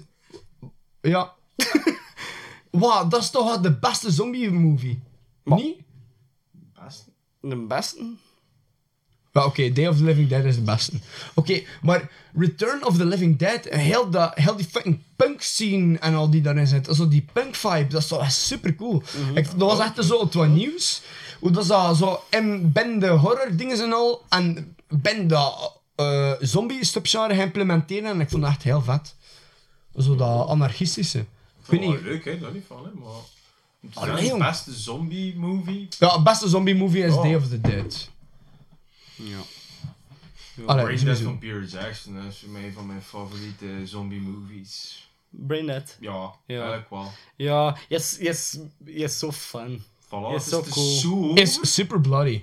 [1.00, 1.32] Ja.
[2.70, 5.02] Wauw, dat is toch wel de beste zombie-movie?
[5.44, 5.76] Niet?
[7.48, 8.04] De beste?
[9.32, 10.92] Ja, oké, Day of the Living Dead is de beste.
[11.34, 16.14] Oké, maar Return of the Living Dead, heel, dat, heel die fucking punk scene en
[16.14, 19.02] al die daarin zit, also die punk vibe, dat is toch super cool.
[19.20, 19.36] Mhm.
[19.36, 21.02] Ik, dat was echt zo het wat nieuws.
[21.40, 26.32] Hoe dat zo, zo in ben de horror dingen en al, en ben dat eh
[26.40, 29.14] zombie subgenre geïmplementeren en ik vond dat echt heel vet.
[29.98, 31.18] Zo dat anarchistische.
[31.18, 31.26] Ik
[31.66, 32.00] weet Oh, niet.
[32.02, 32.38] leuk, hè?
[32.38, 32.90] Dat niet van, hè?
[33.00, 33.20] Maar...
[33.94, 34.42] Allee, de jong.
[34.42, 35.88] beste zombie-movie.
[35.98, 37.22] Ja, het beste zombie movie is Oh.
[37.22, 38.10] Day of the Dead.
[39.14, 39.36] Ja.
[40.66, 41.22] Allee, Brain Dead sowieso.
[41.24, 45.04] van Peter Jackson is voor mij een van mijn favoriete zombie-movies.
[45.30, 45.96] Braindead.
[46.00, 46.56] Ja, Ja.
[46.58, 47.12] eigenlijk wel.
[47.36, 49.82] Ja, yes, yes, yes, so fun.
[50.06, 50.90] Voilà, het so is cool.
[50.96, 51.32] zo...
[51.34, 52.42] Is super bloody.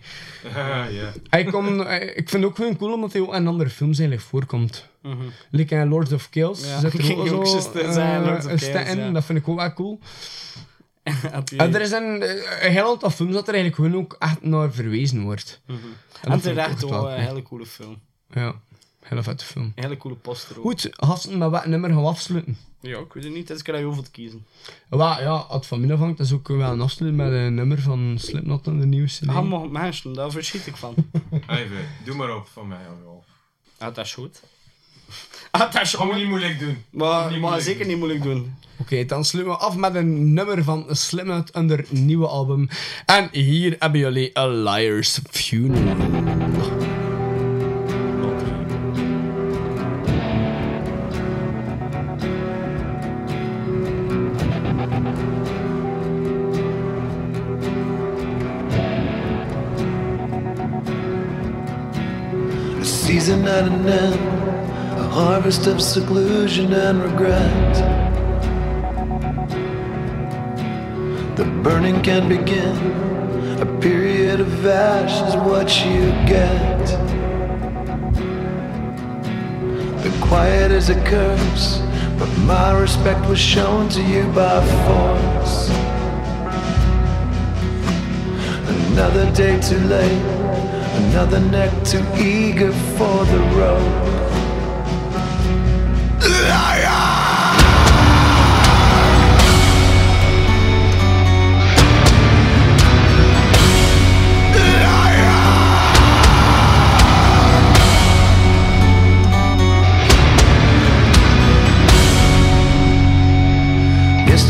[0.54, 1.12] Ja, ja.
[1.30, 4.00] Hij komt, hij- ik vind het ook gewoon cool omdat hij ook in andere films
[4.00, 4.88] eigenlijk voorkomt.
[5.02, 5.18] Mhm.
[5.50, 7.92] Like in Lords of Chaos Ja, zit er ging ook ook zo juist, eh, eh,
[7.92, 8.98] zijn, Lords of een in.
[9.00, 9.12] ja.
[9.12, 10.00] Dat vind ik ook wel cool.
[11.58, 14.42] En er is een, eh, een heel aantal films dat er eigenlijk gewoon ook echt
[14.42, 15.62] naar verwezen wordt.
[15.66, 15.78] Mhm.
[16.22, 18.00] En En ik terecht ook wel een hele coole film.
[18.30, 18.56] Ja,
[19.00, 19.72] hele vette film.
[19.76, 20.64] Een hele coole poster ook.
[20.64, 22.58] Goed, gasten, met welk nummer gaan we afsluiten?
[22.80, 23.46] Ja, ik weet het niet.
[23.46, 24.46] Keer dat je hoeveel te kiezen.
[24.90, 27.82] Wel, ja, als het van mij afhangt, is ook wel een afsluiten met een nummer
[27.82, 29.28] van Slipknot en de nieuwste.
[29.28, 30.96] Ah, maar mensen, daar verschiet ik van.
[31.48, 32.78] Even, doe maar op van mij.
[33.04, 33.24] joh.
[33.78, 34.42] Ah, dat is goed.
[35.56, 36.16] Ah, dat is goed.
[36.16, 36.84] niet moeilijk doen.
[36.90, 38.56] Maar, Niet maar moeilijk zeker niet moeilijk doen.
[38.78, 42.70] Oké, dan sluiten we af met een nummer van Slipknot onder nieuwe album.
[43.06, 46.83] En hier hebben jullie A Liar's Funeral.
[65.44, 67.76] Harvest of seclusion and regret.
[71.36, 72.78] The burning can begin,
[73.60, 76.86] a period of ash is what you get.
[80.04, 81.82] The quiet is a curse,
[82.18, 85.70] but my respect was shown to you by force.
[88.94, 90.24] Another day too late,
[91.10, 94.23] another neck too eager for the road.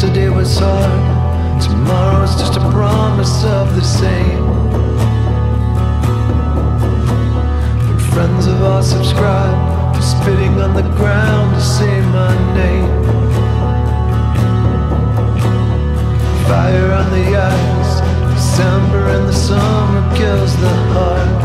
[0.04, 4.43] Yesterday was hard, tomorrow's just a promise of the same.
[7.88, 13.04] When friends of ours subscribe to spitting on the ground to say my name.
[16.49, 18.01] Fire on the ice,
[18.36, 21.43] December and the summer kills the heart.